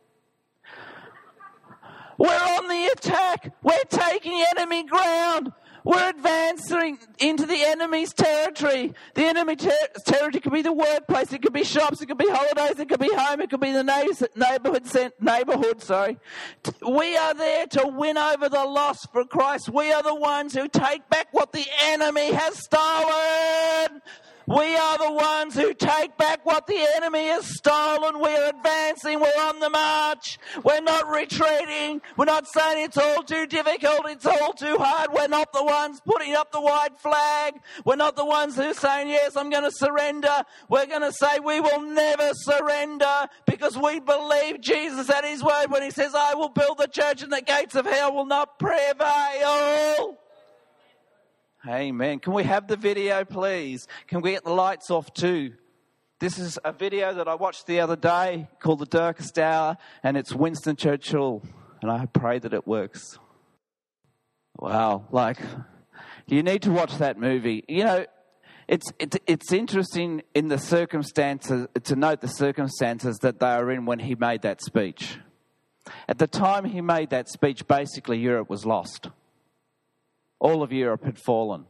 We're 2.17 2.30
on 2.30 2.67
the 2.67 2.91
attack. 2.93 3.54
We're 3.62 3.84
taking 3.89 4.43
enemy 4.56 4.84
ground. 4.84 5.52
We're 5.86 6.10
advancing 6.10 6.97
into 7.19 7.45
the 7.45 7.62
enemy's 7.62 8.13
territory. 8.13 8.93
The 9.15 9.26
enemy 9.26 9.58
ter- 9.58 9.71
territory 10.06 10.39
could 10.39 10.54
be 10.54 10.62
the 10.62 10.71
workplace, 10.71 11.34
it 11.34 11.41
could 11.41 11.52
be 11.52 11.65
shops, 11.65 12.02
it 12.02 12.06
could 12.06 12.17
be 12.17 12.30
holidays, 12.30 12.80
it 12.80 12.88
could 12.88 13.02
be 13.02 13.13
home, 13.13 13.41
it 13.41 13.49
could 13.49 13.60
be 13.60 13.73
the 13.73 13.84
neighborhood. 13.84 15.12
Neighborhood, 15.19 15.82
sorry. 15.82 16.17
We 16.88 17.17
are 17.17 17.34
there 17.34 17.67
to 17.67 17.88
win 17.88 18.17
over 18.17 18.47
the 18.47 18.63
lost 18.63 19.12
for 19.12 19.26
Christ. 19.26 19.69
We 19.69 19.91
are 19.91 20.04
the 20.04 20.15
ones 20.15 20.54
who 20.54 20.69
take 20.69 21.10
back 21.10 21.28
what 21.32 21.52
the 21.52 21.65
enemy 21.82 22.32
has 22.32 22.63
stolen. 22.63 24.02
We 24.46 24.76
are 24.76 24.98
the 24.98 25.12
ones 25.12 25.56
who 25.56 25.74
take 25.74 26.18
back 26.18 26.46
what 26.46 26.68
the 26.68 26.86
enemy 26.96 27.28
has 27.28 27.46
stolen. 27.46 28.20
We're 28.20 28.50
advancing. 28.50 29.20
We're 29.20 29.42
on 29.42 29.60
the 29.60 29.70
march. 29.70 30.38
We're 30.64 30.82
not 30.82 31.10
retreating. 31.10 32.02
We're 32.18 32.26
not 32.26 32.48
saying 32.48 32.84
it's 32.84 32.98
all 32.98 33.24
too 33.24 33.46
difficult. 33.48 34.10
It's 34.10 34.26
all 34.26 34.54
too 34.54 34.78
hard. 34.78 35.14
We're 35.14 35.28
not 35.28 35.54
the 35.54 35.64
ones 35.64 36.02
putting 36.06 36.34
up 36.34 36.52
the 36.52 36.62
white 36.62 37.00
flag. 37.00 37.56
We're 37.86 37.96
not 37.96 38.16
the 38.16 38.26
ones 38.26 38.56
who 38.56 38.64
are 38.64 38.74
saying, 38.74 39.10
yes, 39.10 39.38
I'm 39.38 39.50
going 39.50 39.64
to 39.64 39.72
surrender. 39.72 40.44
We're 40.68 40.88
going 40.88 41.02
to 41.02 41.14
say 41.14 41.40
we 41.40 41.60
will 41.62 41.82
never 41.82 42.32
surrender 42.34 43.28
because 43.46 43.78
we 43.78 44.00
believe 44.00 44.60
Jesus 44.60 45.10
at 45.10 45.24
his 45.24 45.44
word 45.44 45.68
when 45.70 45.84
he 45.84 45.92
says, 45.92 46.14
I 46.16 46.34
will 46.34 46.50
build 46.50 46.80
the 46.80 46.88
church 46.88 47.24
and 47.24 47.32
the 47.32 47.42
gates 47.42 47.76
of 47.76 47.86
hell 47.86 48.14
will 48.14 48.26
not 48.26 48.60
prevail. 48.60 50.18
Amen. 51.67 52.19
Can 52.19 52.34
we 52.34 52.43
have 52.43 52.67
the 52.67 52.76
video, 52.76 53.23
please? 53.23 53.88
Can 54.08 54.19
we 54.19 54.32
get 54.32 54.43
the 54.43 54.52
lights 54.52 54.91
off 54.91 55.13
too? 55.13 55.54
This 56.19 56.38
is 56.38 56.60
a 56.65 56.73
video 56.73 57.13
that 57.13 57.30
I 57.30 57.36
watched 57.36 57.67
the 57.67 57.80
other 57.80 57.95
day 57.95 58.49
called 58.60 58.80
The 58.80 58.86
Darkest 58.86 59.39
Hour, 59.39 59.78
and 60.04 60.17
it's 60.17 60.34
Winston 60.34 60.76
Churchill, 60.76 61.41
and 61.82 61.89
I 61.89 62.06
pray 62.08 62.39
that 62.39 62.54
it 62.54 62.67
works. 62.67 63.17
Wow, 64.58 65.06
like, 65.10 65.38
you 66.28 66.43
need 66.43 66.63
to 66.63 66.71
watch 66.71 66.97
that 66.97 67.17
movie. 67.17 67.63
You 67.69 67.86
know, 67.86 68.06
it's, 68.67 68.91
it's, 68.99 69.17
it's 69.26 69.54
interesting 69.54 70.21
in 70.36 70.49
the 70.49 70.58
circumstances, 70.58 71.67
to 71.82 71.95
note 71.95 72.19
the 72.19 72.28
circumstances 72.28 73.19
that 73.19 73.39
they 73.39 73.47
are 73.47 73.71
in 73.71 73.86
when 73.86 73.99
he 73.99 74.15
made 74.15 74.41
that 74.41 74.62
speech. 74.62 75.17
At 76.10 76.17
the 76.17 76.28
time 76.28 76.65
he 76.65 76.82
made 76.82 77.10
that 77.12 77.30
speech, 77.30 77.65
basically 77.69 78.19
Europe 78.19 78.49
was 78.49 78.65
lost 78.65 79.08
all 80.44 80.62
of 80.62 80.74
Europe 80.74 81.06
had 81.06 81.18
fallen. 81.18 81.66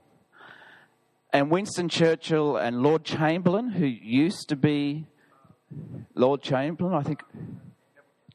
And 1.32 1.50
Winston 1.52 1.90
Churchill 1.90 2.58
and 2.58 2.82
Lord 2.82 3.04
Chamberlain, 3.04 3.70
who 3.70 3.86
used 3.86 4.50
to 4.50 4.56
be 4.56 5.06
Lord 6.16 6.42
Chamberlain, 6.42 6.96
I 6.96 7.04
think, 7.04 7.24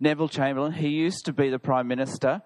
Neville 0.01 0.29
Chamberlain, 0.29 0.73
he 0.73 0.89
used 0.89 1.25
to 1.27 1.33
be 1.33 1.51
the 1.51 1.59
Prime 1.59 1.89
Minister, 1.89 2.41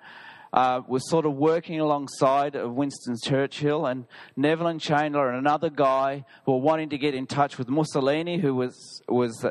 uh, 0.55 0.81
was 0.89 1.09
sort 1.11 1.27
of 1.27 1.35
working 1.35 1.81
alongside 1.81 2.57
of 2.57 2.73
Winston 2.73 3.17
Churchill, 3.23 3.85
and 3.85 4.07
Neville 4.37 4.69
and 4.69 4.81
Chamberlain 4.81 5.35
and 5.35 5.39
another 5.39 5.69
guy 5.69 6.25
were 6.47 6.59
wanting 6.59 6.89
to 6.91 6.99
get 6.99 7.15
in 7.15 7.27
touch 7.27 7.59
with 7.59 7.69
Mussolini, 7.69 8.39
who 8.39 8.55
was 8.55 9.03
was 9.07 9.47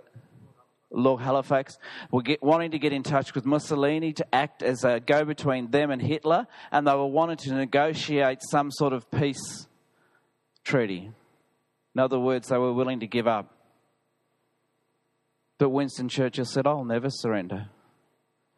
Lord 0.91 1.21
Halifax 1.21 1.77
were 2.11 2.21
get, 2.21 2.43
wanting 2.43 2.71
to 2.71 2.79
get 2.79 2.93
in 2.93 3.03
touch 3.03 3.33
with 3.33 3.45
Mussolini 3.45 4.13
to 4.13 4.35
act 4.35 4.61
as 4.63 4.83
a 4.83 4.99
go 4.99 5.23
between 5.23 5.71
them 5.71 5.91
and 5.91 6.01
Hitler, 6.01 6.47
and 6.71 6.85
they 6.85 6.93
were 6.93 7.05
wanting 7.05 7.37
to 7.37 7.53
negotiate 7.53 8.39
some 8.49 8.71
sort 8.71 8.93
of 8.93 9.09
peace 9.09 9.67
treaty. 10.63 11.11
In 11.95 12.01
other 12.01 12.19
words, 12.19 12.47
they 12.49 12.57
were 12.57 12.73
willing 12.73 12.99
to 13.01 13.07
give 13.07 13.27
up. 13.27 13.55
But 15.57 15.69
Winston 15.69 16.09
Churchill 16.09 16.45
said, 16.45 16.65
I'll 16.65 16.85
never 16.85 17.09
surrender. 17.09 17.69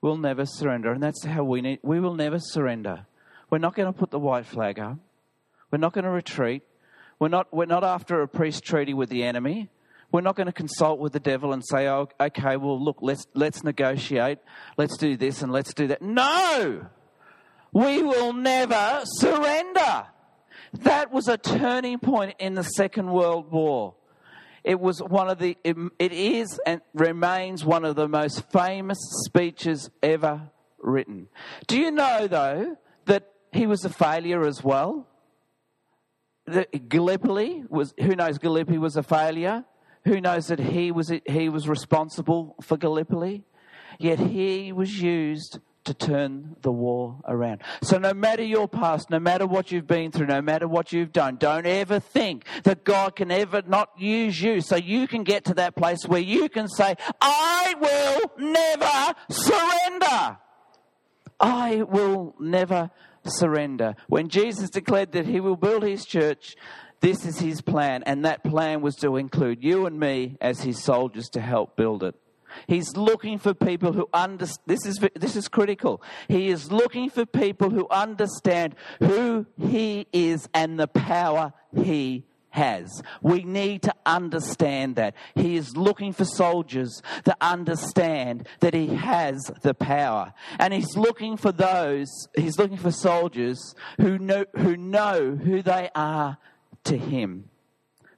We'll 0.02 0.18
never 0.18 0.46
surrender. 0.46 0.92
And 0.92 1.02
that's 1.02 1.24
how 1.26 1.44
we 1.44 1.62
need, 1.62 1.80
we 1.82 2.00
will 2.00 2.16
never 2.16 2.40
surrender. 2.40 3.06
We're 3.50 3.58
not 3.58 3.76
going 3.76 3.92
to 3.92 3.98
put 3.98 4.12
the 4.12 4.20
white 4.20 4.46
flag 4.46 4.80
up. 4.80 4.98
We're 5.72 5.80
not 5.80 5.94
going 5.94 6.06
to 6.06 6.12
retreat. 6.12 6.64
We're 7.20 7.30
not, 7.30 7.54
we're 7.54 7.66
not 7.66 7.84
after 7.84 8.22
a 8.22 8.28
peace 8.28 8.62
treaty 8.62 8.94
with 8.94 9.10
the 9.10 9.24
enemy. 9.24 9.70
We're 10.14 10.22
not 10.22 10.36
going 10.36 10.46
to 10.46 10.54
consult 10.54 11.00
with 11.00 11.12
the 11.12 11.20
devil 11.20 11.54
and 11.54 11.64
say, 11.66 11.88
oh, 11.88 12.08
okay, 12.22 12.56
well, 12.56 12.80
look, 12.80 13.00
let's, 13.02 13.26
let's 13.34 13.64
negotiate. 13.64 14.38
Let's 14.78 14.96
do 14.96 15.18
this 15.18 15.42
and 15.42 15.52
let's 15.52 15.74
do 15.74 15.88
that. 15.88 16.04
No! 16.04 16.86
We 17.74 18.04
will 18.04 18.32
never 18.32 19.02
surrender. 19.06 20.06
That 20.74 21.12
was 21.12 21.28
a 21.28 21.38
turning 21.38 21.98
point 21.98 22.36
in 22.38 22.54
the 22.54 22.62
Second 22.62 23.12
World 23.12 23.52
War. 23.52 23.96
It 24.64 24.80
was 24.80 25.00
one 25.00 25.30
of 25.30 25.40
the, 25.40 25.58
it, 25.64 25.76
it 25.98 26.14
is 26.14 26.62
and 26.64 26.82
remains 26.94 27.66
one 27.66 27.84
of 27.84 27.96
the 27.96 28.08
most 28.08 28.52
famous 28.52 29.00
speeches 29.26 29.90
ever 30.04 30.52
written. 30.78 31.28
Do 31.66 31.80
you 31.80 31.90
know, 31.90 32.28
though, 32.28 32.78
that 33.06 33.32
he 33.52 33.66
was 33.66 33.84
a 33.84 33.90
failure 33.90 34.46
as 34.46 34.64
well? 34.64 35.08
Gallipoli 36.88 37.64
was, 37.68 37.96
who 38.00 38.16
knows, 38.16 38.38
Gallipoli 38.38 38.78
was 38.78 38.96
a 38.96 39.02
failure? 39.02 39.66
Who 40.06 40.20
knows 40.20 40.48
that 40.48 40.60
he 40.60 40.92
was, 40.92 41.12
he 41.26 41.50
was 41.50 41.68
responsible 41.68 42.56
for 42.62 42.78
Gallipoli? 42.78 43.44
Yet 44.00 44.20
he 44.20 44.72
was 44.72 45.02
used 45.02 45.60
to 45.86 45.94
turn 45.94 46.56
the 46.62 46.72
war 46.72 47.20
around. 47.28 47.62
So, 47.82 47.98
no 47.98 48.14
matter 48.14 48.44
your 48.44 48.68
past, 48.68 49.10
no 49.10 49.20
matter 49.20 49.46
what 49.46 49.72
you've 49.72 49.88
been 49.88 50.12
through, 50.12 50.28
no 50.28 50.42
matter 50.42 50.68
what 50.68 50.94
you've 50.94 51.12
done, 51.12 51.36
don't 51.38 51.66
ever 51.66 52.00
think 52.00 52.46
that 52.64 52.84
God 52.84 53.16
can 53.16 53.32
ever 53.32 53.62
not 53.66 53.90
use 53.98 54.42
you 54.42 54.62
so 54.62 54.76
you 54.76 55.08
can 55.08 55.24
get 55.24 55.46
to 55.46 55.54
that 55.56 55.76
place 55.76 56.06
where 56.06 56.22
you 56.22 56.50
can 56.50 56.68
say, 56.68 56.96
I 57.22 57.76
will 57.80 58.50
never 58.50 59.16
surrender. 59.30 60.38
I 61.40 61.84
will 61.84 62.36
never 62.40 62.92
surrender. 63.26 63.96
When 64.08 64.30
Jesus 64.30 64.70
declared 64.70 65.12
that 65.14 65.26
he 65.26 65.40
will 65.40 65.58
build 65.58 65.84
his 65.84 66.06
church, 66.06 66.56
this 67.04 67.26
is 67.26 67.38
his 67.38 67.60
plan, 67.60 68.02
and 68.06 68.24
that 68.24 68.46
plan 68.46 68.80
was 68.80 68.96
to 68.96 69.18
include 69.18 69.62
you 69.62 69.86
and 69.86 70.00
me 70.00 70.38
as 70.40 70.62
his 70.62 70.82
soldiers 70.82 71.28
to 71.32 71.42
help 71.42 71.76
build 71.76 72.02
it. 72.02 72.16
He's 72.66 72.96
looking 72.96 73.40
for 73.40 73.54
people 73.54 73.92
who 73.92 74.08
understand. 74.14 74.64
This 74.68 74.86
is, 74.86 75.00
this 75.14 75.36
is 75.36 75.50
critical. 75.50 76.02
He 76.30 76.48
is 76.48 76.72
looking 76.72 77.10
for 77.10 77.26
people 77.26 77.70
who 77.72 77.90
understand 77.90 78.76
who 79.00 79.46
he 79.60 80.08
is 80.14 80.48
and 80.54 80.80
the 80.80 80.88
power 80.88 81.52
he 81.76 82.24
has. 82.52 83.04
We 83.22 83.44
need 83.44 83.82
to 83.82 83.94
understand 84.06 84.96
that. 84.96 85.16
He 85.36 85.58
is 85.58 85.76
looking 85.76 86.14
for 86.14 86.24
soldiers 86.24 87.02
to 87.26 87.36
understand 87.42 88.48
that 88.62 88.74
he 88.74 88.88
has 88.96 89.52
the 89.62 89.74
power. 89.74 90.34
And 90.58 90.74
he's 90.74 90.96
looking 90.96 91.36
for 91.36 91.52
those, 91.52 92.30
he's 92.34 92.58
looking 92.58 92.78
for 92.78 92.92
soldiers 92.92 93.76
who 94.00 94.20
know, 94.20 94.46
who 94.56 94.78
know 94.78 95.36
who 95.36 95.62
they 95.62 95.90
are 95.96 96.38
to 96.86 96.98
him. 96.98 97.50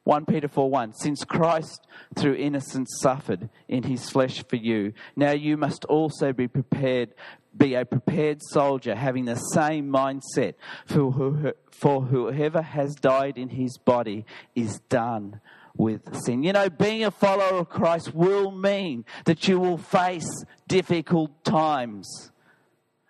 1 0.05 0.25
Peter 0.25 0.47
4 0.47 0.69
1 0.69 0.93
Since 0.93 1.23
Christ 1.23 1.87
through 2.15 2.35
innocence 2.35 2.89
suffered 3.01 3.49
in 3.67 3.83
his 3.83 4.09
flesh 4.09 4.43
for 4.47 4.55
you, 4.55 4.93
now 5.15 5.31
you 5.31 5.57
must 5.57 5.83
also 5.85 6.31
be 6.31 6.47
prepared, 6.47 7.13
be 7.57 7.73
a 7.73 7.85
prepared 7.85 8.39
soldier, 8.51 8.95
having 8.95 9.25
the 9.25 9.35
same 9.35 9.89
mindset. 9.89 10.53
For, 10.85 11.11
who, 11.11 11.53
for 11.71 12.03
whoever 12.03 12.61
has 12.61 12.93
died 12.93 13.37
in 13.37 13.49
his 13.49 13.79
body 13.79 14.25
is 14.53 14.79
done 14.89 15.41
with 15.75 16.15
sin. 16.23 16.43
You 16.43 16.53
know, 16.53 16.69
being 16.69 17.03
a 17.03 17.11
follower 17.11 17.59
of 17.59 17.69
Christ 17.69 18.13
will 18.13 18.51
mean 18.51 19.05
that 19.25 19.47
you 19.47 19.59
will 19.59 19.77
face 19.77 20.45
difficult 20.67 21.43
times. 21.43 22.31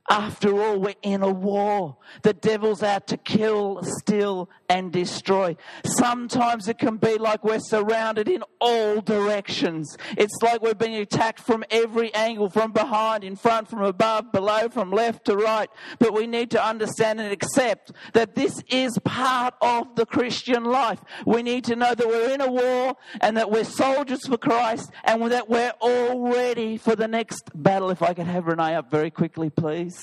After 0.08 0.62
all, 0.62 0.80
we're 0.80 0.94
in 1.02 1.24
a 1.24 1.32
war. 1.32 1.98
The 2.22 2.34
devil's 2.34 2.84
out 2.84 3.08
to 3.08 3.18
kill, 3.18 3.80
steal, 3.82 4.50
and 4.70 4.91
destroy. 4.91 5.58
Sometimes 5.84 6.68
it 6.68 6.78
can 6.78 6.98
be 6.98 7.18
like 7.18 7.44
we're 7.44 7.60
surrounded 7.60 8.28
in 8.28 8.44
all 8.62 9.02
directions. 9.02 9.98
It's 10.15 10.38
like 10.44 10.62
we're 10.62 10.76
being 10.76 10.96
attacked 10.96 11.39
from 11.39 11.63
every 11.72 12.13
angle, 12.13 12.52
from 12.52 12.72
behind, 12.72 13.24
in 13.24 13.36
front, 13.36 13.68
from 13.68 13.82
above, 13.82 14.32
below, 14.32 14.70
from 14.70 14.91
left 14.91 15.26
to 15.26 15.36
right. 15.36 15.70
But 15.98 16.13
we 16.13 16.28
need 16.28 16.52
to 16.52 16.63
understand 16.63 17.20
and 17.20 17.32
accept 17.32 17.91
that 18.13 18.36
this 18.36 18.62
is 18.70 19.00
part 19.04 19.56
of 19.60 19.96
the 19.96 20.06
Christian 20.06 20.65
life. 20.65 21.00
We 21.26 21.41
need 21.41 21.63
to 21.65 21.76
know 21.76 21.96
that 21.96 22.08
we're 22.08 22.30
in 22.30 22.41
a 22.41 22.52
war 22.52 22.96
and 23.22 23.38
that 23.38 23.50
we're 23.50 23.63
soldiers 23.63 24.28
for 24.28 24.38
Christ 24.38 24.91
and 25.04 25.32
that 25.32 25.50
we're 25.50 25.74
all 25.80 26.32
ready 26.32 26.78
for 26.78 26.96
the 26.96 27.08
next 27.08 27.50
battle. 27.56 27.89
If 27.89 28.04
I 28.04 28.13
could 28.13 28.28
have 28.28 28.46
Renee 28.46 28.76
up 28.76 28.91
very 28.91 29.10
quickly, 29.10 29.50
please. 29.50 29.94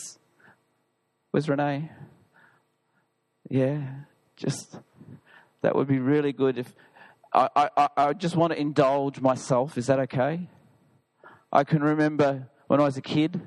Where's 1.33 1.49
Renee? 1.49 1.91
Yeah, 3.49 3.81
just 4.37 4.77
that 5.63 5.75
would 5.75 5.89
be 5.89 5.99
really 5.99 6.33
good 6.33 6.59
if 6.59 6.75
I, 7.33 7.71
I, 7.75 7.89
I 7.97 8.13
just 8.13 8.37
want 8.37 8.53
to 8.53 8.61
indulge 8.61 9.19
myself. 9.19 9.79
Is 9.79 9.87
that 9.87 9.99
okay? 10.01 10.49
I 11.51 11.65
can 11.65 11.83
remember 11.83 12.49
when 12.67 12.81
I 12.81 12.85
was 12.85 12.99
a 12.99 13.03
kid. 13.03 13.41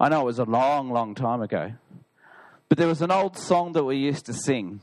I 0.00 0.08
know 0.08 0.22
it 0.22 0.24
was 0.24 0.38
a 0.38 0.44
long, 0.44 0.90
long 0.90 1.14
time 1.14 1.42
ago. 1.42 1.72
But 2.70 2.78
there 2.78 2.88
was 2.88 3.02
an 3.02 3.10
old 3.10 3.36
song 3.36 3.72
that 3.72 3.84
we 3.84 3.96
used 3.96 4.24
to 4.26 4.32
sing. 4.32 4.80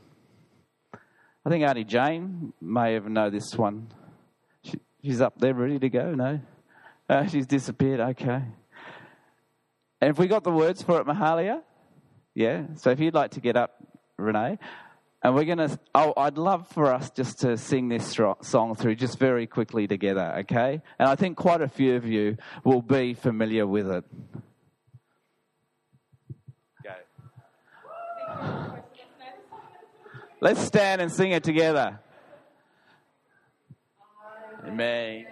I 1.44 1.50
think 1.50 1.64
Auntie 1.64 1.82
Jane 1.82 2.52
may 2.60 2.94
even 2.94 3.14
know 3.14 3.30
this 3.30 3.56
one. 3.56 3.88
She, 4.62 4.78
she's 5.02 5.20
up 5.20 5.40
there 5.40 5.54
ready 5.54 5.80
to 5.80 5.88
go, 5.88 6.14
no? 6.14 6.40
Uh, 7.08 7.26
she's 7.26 7.46
disappeared, 7.46 7.98
okay. 7.98 8.42
And 10.02 10.10
if 10.10 10.18
we 10.18 10.26
got 10.26 10.42
the 10.42 10.50
words 10.50 10.82
for 10.82 11.00
it, 11.00 11.06
Mahalia? 11.06 11.62
Yeah. 12.34 12.64
So 12.74 12.90
if 12.90 12.98
you'd 12.98 13.14
like 13.14 13.30
to 13.32 13.40
get 13.40 13.56
up, 13.56 13.76
Renee. 14.16 14.58
And 15.22 15.36
we're 15.36 15.44
going 15.44 15.58
to, 15.58 15.78
oh, 15.94 16.12
I'd 16.16 16.38
love 16.38 16.66
for 16.70 16.92
us 16.92 17.08
just 17.10 17.38
to 17.42 17.56
sing 17.56 17.88
this 17.88 18.18
song 18.42 18.74
through 18.74 18.96
just 18.96 19.20
very 19.20 19.46
quickly 19.46 19.86
together, 19.86 20.34
okay? 20.38 20.82
And 20.98 21.08
I 21.08 21.14
think 21.14 21.36
quite 21.36 21.60
a 21.60 21.68
few 21.68 21.94
of 21.94 22.04
you 22.04 22.36
will 22.64 22.82
be 22.82 23.14
familiar 23.14 23.64
with 23.64 23.88
it. 23.92 24.04
Go. 26.82 26.94
Let's 30.40 30.62
stand 30.62 31.00
and 31.00 31.12
sing 31.12 31.30
it 31.30 31.44
together. 31.44 32.00
Amen. 34.66 35.26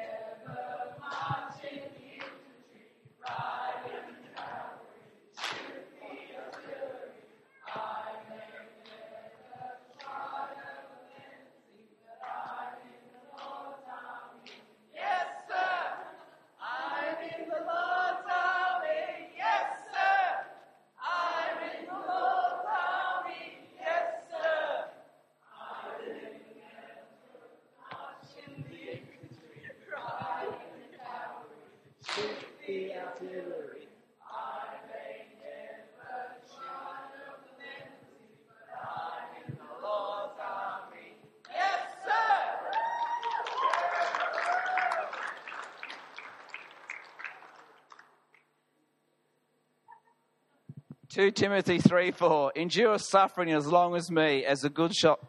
Two 51.21 51.31
Timothy 51.31 51.77
three 51.77 52.13
four. 52.13 52.51
Endure 52.57 52.97
suffering 52.97 53.53
as 53.53 53.67
long 53.67 53.95
as 53.95 54.11
me, 54.11 54.43
as 54.43 54.65
a 54.65 54.71
good 54.71 54.95
shot. 54.95 55.21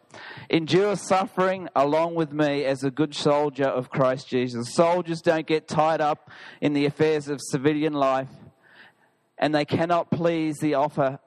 Endure 0.48 0.96
suffering 0.96 1.68
along 1.76 2.14
with 2.14 2.32
me 2.32 2.64
as 2.64 2.82
a 2.82 2.90
good 2.90 3.14
soldier 3.14 3.66
of 3.66 3.90
Christ 3.90 4.26
Jesus. 4.26 4.72
Soldiers 4.72 5.20
don't 5.20 5.46
get 5.46 5.68
tied 5.68 6.00
up 6.00 6.30
in 6.62 6.72
the 6.72 6.86
affairs 6.86 7.28
of 7.28 7.42
civilian 7.42 7.92
life, 7.92 8.30
and 9.36 9.54
they 9.54 9.66
cannot 9.66 10.10
please 10.10 10.56
the 10.60 10.72
offer, 10.72 11.18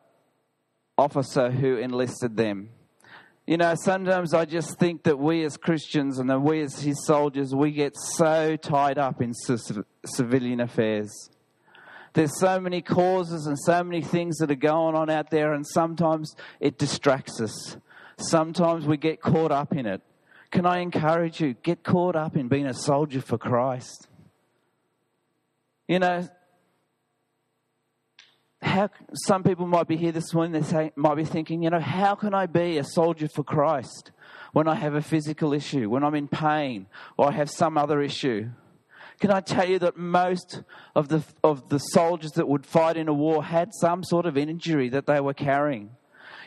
officer 0.97 1.51
who 1.51 1.77
enlisted 1.77 2.35
them. 2.35 2.69
You 3.45 3.57
know, 3.57 3.75
sometimes 3.75 4.33
I 4.33 4.45
just 4.45 4.79
think 4.79 5.03
that 5.03 5.19
we 5.19 5.43
as 5.43 5.57
Christians 5.57 6.17
and 6.17 6.27
that 6.31 6.39
we 6.39 6.61
as 6.61 6.79
his 6.79 7.05
soldiers, 7.05 7.53
we 7.53 7.69
get 7.69 7.95
so 7.95 8.55
tied 8.55 8.97
up 8.97 9.21
in 9.21 9.31
civilian 9.35 10.59
affairs. 10.59 11.29
There's 12.15 12.39
so 12.39 12.61
many 12.61 12.81
causes 12.81 13.45
and 13.45 13.59
so 13.59 13.83
many 13.83 14.01
things 14.01 14.37
that 14.37 14.49
are 14.49 14.55
going 14.55 14.95
on 14.95 15.09
out 15.09 15.29
there, 15.31 15.53
and 15.53 15.67
sometimes 15.67 16.33
it 16.61 16.77
distracts 16.77 17.41
us. 17.41 17.77
Sometimes 18.17 18.85
we 18.85 18.95
get 18.95 19.21
caught 19.21 19.51
up 19.51 19.73
in 19.73 19.85
it. 19.85 20.01
Can 20.49 20.65
I 20.65 20.79
encourage 20.79 21.41
you? 21.41 21.55
Get 21.55 21.83
caught 21.83 22.15
up 22.15 22.37
in 22.37 22.47
being 22.47 22.67
a 22.67 22.73
soldier 22.73 23.19
for 23.19 23.37
Christ. 23.37 24.07
You 25.89 25.99
know, 25.99 26.25
how 28.61 28.89
some 29.25 29.43
people 29.43 29.67
might 29.67 29.89
be 29.89 29.97
here 29.97 30.13
this 30.13 30.33
morning, 30.33 30.53
they 30.53 30.65
say, 30.65 30.93
might 30.95 31.15
be 31.15 31.25
thinking, 31.25 31.61
you 31.63 31.69
know, 31.69 31.81
how 31.81 32.15
can 32.15 32.33
I 32.33 32.45
be 32.45 32.77
a 32.77 32.85
soldier 32.85 33.27
for 33.27 33.43
Christ 33.43 34.11
when 34.53 34.69
I 34.69 34.75
have 34.75 34.95
a 34.95 35.01
physical 35.01 35.51
issue, 35.51 35.89
when 35.89 36.05
I'm 36.05 36.15
in 36.15 36.29
pain, 36.29 36.87
or 37.17 37.27
I 37.27 37.31
have 37.33 37.49
some 37.49 37.77
other 37.77 38.01
issue? 38.01 38.51
Can 39.19 39.31
I 39.31 39.39
tell 39.39 39.67
you 39.67 39.79
that 39.79 39.97
most 39.97 40.61
of 40.95 41.07
the, 41.07 41.23
of 41.43 41.69
the 41.69 41.79
soldiers 41.79 42.31
that 42.33 42.47
would 42.47 42.65
fight 42.65 42.97
in 42.97 43.07
a 43.07 43.13
war 43.13 43.43
had 43.43 43.69
some 43.79 44.03
sort 44.03 44.25
of 44.25 44.37
injury 44.37 44.89
that 44.89 45.05
they 45.05 45.19
were 45.19 45.33
carrying? 45.33 45.91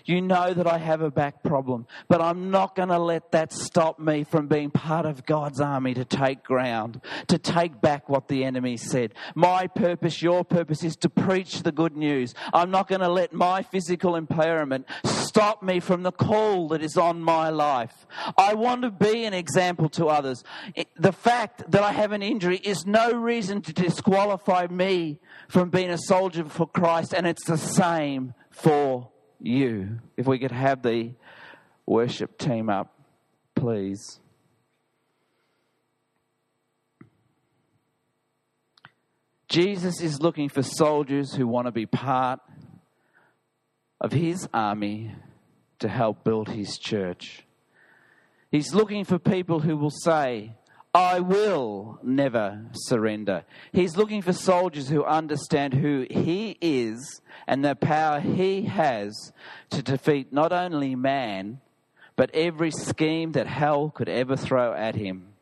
You 0.09 0.23
know 0.23 0.55
that 0.55 0.67
I 0.67 0.79
have 0.79 1.03
a 1.03 1.11
back 1.11 1.43
problem, 1.43 1.87
but 2.09 2.23
I'm 2.23 2.51
not 2.51 2.75
going 2.75 2.89
to 2.89 2.99
let 2.99 3.31
that 3.33 3.53
stop 3.53 3.99
me 3.99 4.25
from 4.25 4.47
being 4.47 4.71
part 4.71 5.05
of 5.05 5.27
God's 5.27 5.61
army 5.61 5.93
to 5.93 6.05
take 6.07 6.43
ground, 6.43 7.03
to 7.27 7.37
take 7.37 7.83
back 7.83 8.09
what 8.09 8.29
the 8.29 8.43
enemy 8.43 8.79
said. 8.79 9.13
My 9.35 9.67
purpose, 9.67 10.23
your 10.23 10.47
purpose 10.47 10.83
is 10.83 10.97
to 10.97 11.11
preach 11.11 11.63
the 11.63 11.73
good 11.73 11.95
news. 11.95 12.33
I'm 12.55 12.71
not 12.71 12.89
going 12.89 13.03
to 13.03 13.09
let 13.11 13.35
my 13.35 13.61
physical 13.61 14.17
impairment 14.17 14.87
stop 15.05 15.63
me 15.63 15.79
from 15.79 16.05
the 16.05 16.13
call 16.13 16.69
that 16.69 16.83
is 16.83 16.97
on 16.97 17.21
my 17.21 17.51
life. 17.51 18.07
I 18.39 18.55
want 18.55 18.81
to 18.85 18.91
be 18.91 19.27
an 19.27 19.35
example 19.35 19.91
to 19.91 20.07
others. 20.07 20.43
The 20.97 21.13
fact 21.13 21.71
that 21.71 21.83
I 21.83 21.93
have 21.93 22.13
an 22.13 22.23
injury 22.23 22.57
is 22.65 22.87
no 22.87 23.13
reason 23.13 23.61
to 23.61 23.75
disqualify 23.75 24.69
me 24.71 25.21
from 25.49 25.69
being 25.69 25.91
a 25.91 25.99
soldier 25.99 26.47
for 26.47 26.67
Christ, 26.67 27.13
and 27.13 27.27
it's 27.27 27.45
the 27.45 27.59
same 27.59 28.33
for 28.51 29.11
you. 29.41 29.99
If 30.17 30.27
we 30.27 30.39
could 30.39 30.53
have 30.53 30.83
the 30.83 31.13
worship 31.87 32.39
team 32.39 32.69
up, 32.69 32.95
please. 33.55 34.21
Jesus 39.49 40.03
is 40.03 40.21
looking 40.21 40.49
for 40.49 40.63
soldiers 40.63 41.33
who 41.33 41.47
want 41.47 41.67
to 41.67 41.73
be 41.73 41.87
part 41.87 42.41
of 44.01 44.13
his 44.13 44.47
army 44.53 45.15
to 45.79 45.89
help 45.89 46.23
build 46.23 46.49
his 46.49 46.79
church. 46.79 47.45
He's 48.51 48.75
looking 48.75 49.05
for 49.05 49.19
people 49.19 49.61
who 49.61 49.77
will 49.77 49.91
say, 49.91 50.57
I 50.95 51.21
will 51.21 51.99
never 52.03 52.67
surrender. 52.73 53.45
He's 53.73 53.97
looking 53.97 54.23
for 54.23 54.33
soldiers 54.33 54.89
who 54.89 55.05
understand 55.05 55.75
who 55.75 56.07
he 56.11 56.57
is 56.61 57.21
and 57.47 57.65
the 57.65 57.77
power 57.77 58.21
he 58.21 58.63
has 58.63 59.33
to 59.71 59.83
defeat 59.83 60.33
not 60.33 60.53
only 60.53 60.95
man, 60.95 61.61
but 62.17 62.31
every 62.35 62.71
scheme 62.71 63.33
that 63.33 63.47
hell 63.47 63.91
could 63.91 64.09
ever 64.09 64.37
throw 64.37 64.73
at 64.73 64.95
him. 64.95 65.35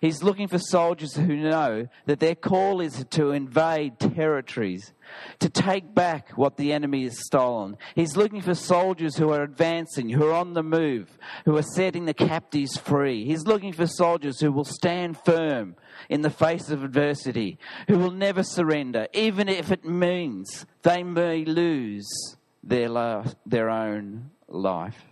He's 0.00 0.22
looking 0.22 0.48
for 0.48 0.58
soldiers 0.58 1.16
who 1.16 1.36
know 1.36 1.88
that 2.06 2.20
their 2.20 2.34
call 2.34 2.80
is 2.80 3.04
to 3.10 3.32
invade 3.32 3.98
territories, 3.98 4.92
to 5.40 5.48
take 5.48 5.94
back 5.94 6.30
what 6.36 6.56
the 6.56 6.72
enemy 6.72 7.04
has 7.04 7.24
stolen. 7.26 7.76
He's 7.94 8.16
looking 8.16 8.40
for 8.40 8.54
soldiers 8.54 9.16
who 9.16 9.30
are 9.30 9.42
advancing, 9.42 10.08
who 10.08 10.26
are 10.26 10.34
on 10.34 10.54
the 10.54 10.62
move, 10.62 11.18
who 11.44 11.56
are 11.56 11.62
setting 11.62 12.04
the 12.04 12.14
captives 12.14 12.76
free. 12.76 13.24
He's 13.24 13.46
looking 13.46 13.72
for 13.72 13.86
soldiers 13.86 14.40
who 14.40 14.52
will 14.52 14.64
stand 14.64 15.18
firm 15.24 15.76
in 16.08 16.22
the 16.22 16.30
face 16.30 16.70
of 16.70 16.84
adversity, 16.84 17.58
who 17.88 17.98
will 17.98 18.12
never 18.12 18.42
surrender, 18.42 19.08
even 19.12 19.48
if 19.48 19.72
it 19.72 19.84
means 19.84 20.66
they 20.82 21.02
may 21.02 21.44
lose 21.44 22.36
their, 22.62 23.24
their 23.44 23.70
own 23.70 24.30
life. 24.48 25.02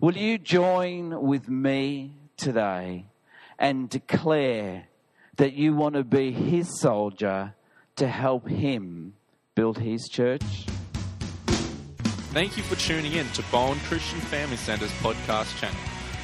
Will 0.00 0.16
you 0.16 0.38
join 0.38 1.22
with 1.22 1.48
me 1.48 2.14
today? 2.36 3.06
And 3.58 3.90
declare 3.90 4.84
that 5.36 5.54
you 5.54 5.74
want 5.74 5.94
to 5.94 6.04
be 6.04 6.32
his 6.32 6.80
soldier 6.80 7.54
to 7.96 8.08
help 8.08 8.48
him 8.48 9.14
build 9.54 9.78
his 9.78 10.08
church? 10.08 10.66
Thank 12.32 12.56
you 12.56 12.62
for 12.62 12.76
tuning 12.76 13.12
in 13.14 13.28
to 13.30 13.42
Bowen 13.50 13.80
Christian 13.80 14.20
Family 14.20 14.56
Center's 14.56 14.92
podcast 15.00 15.58
channel. 15.58 15.76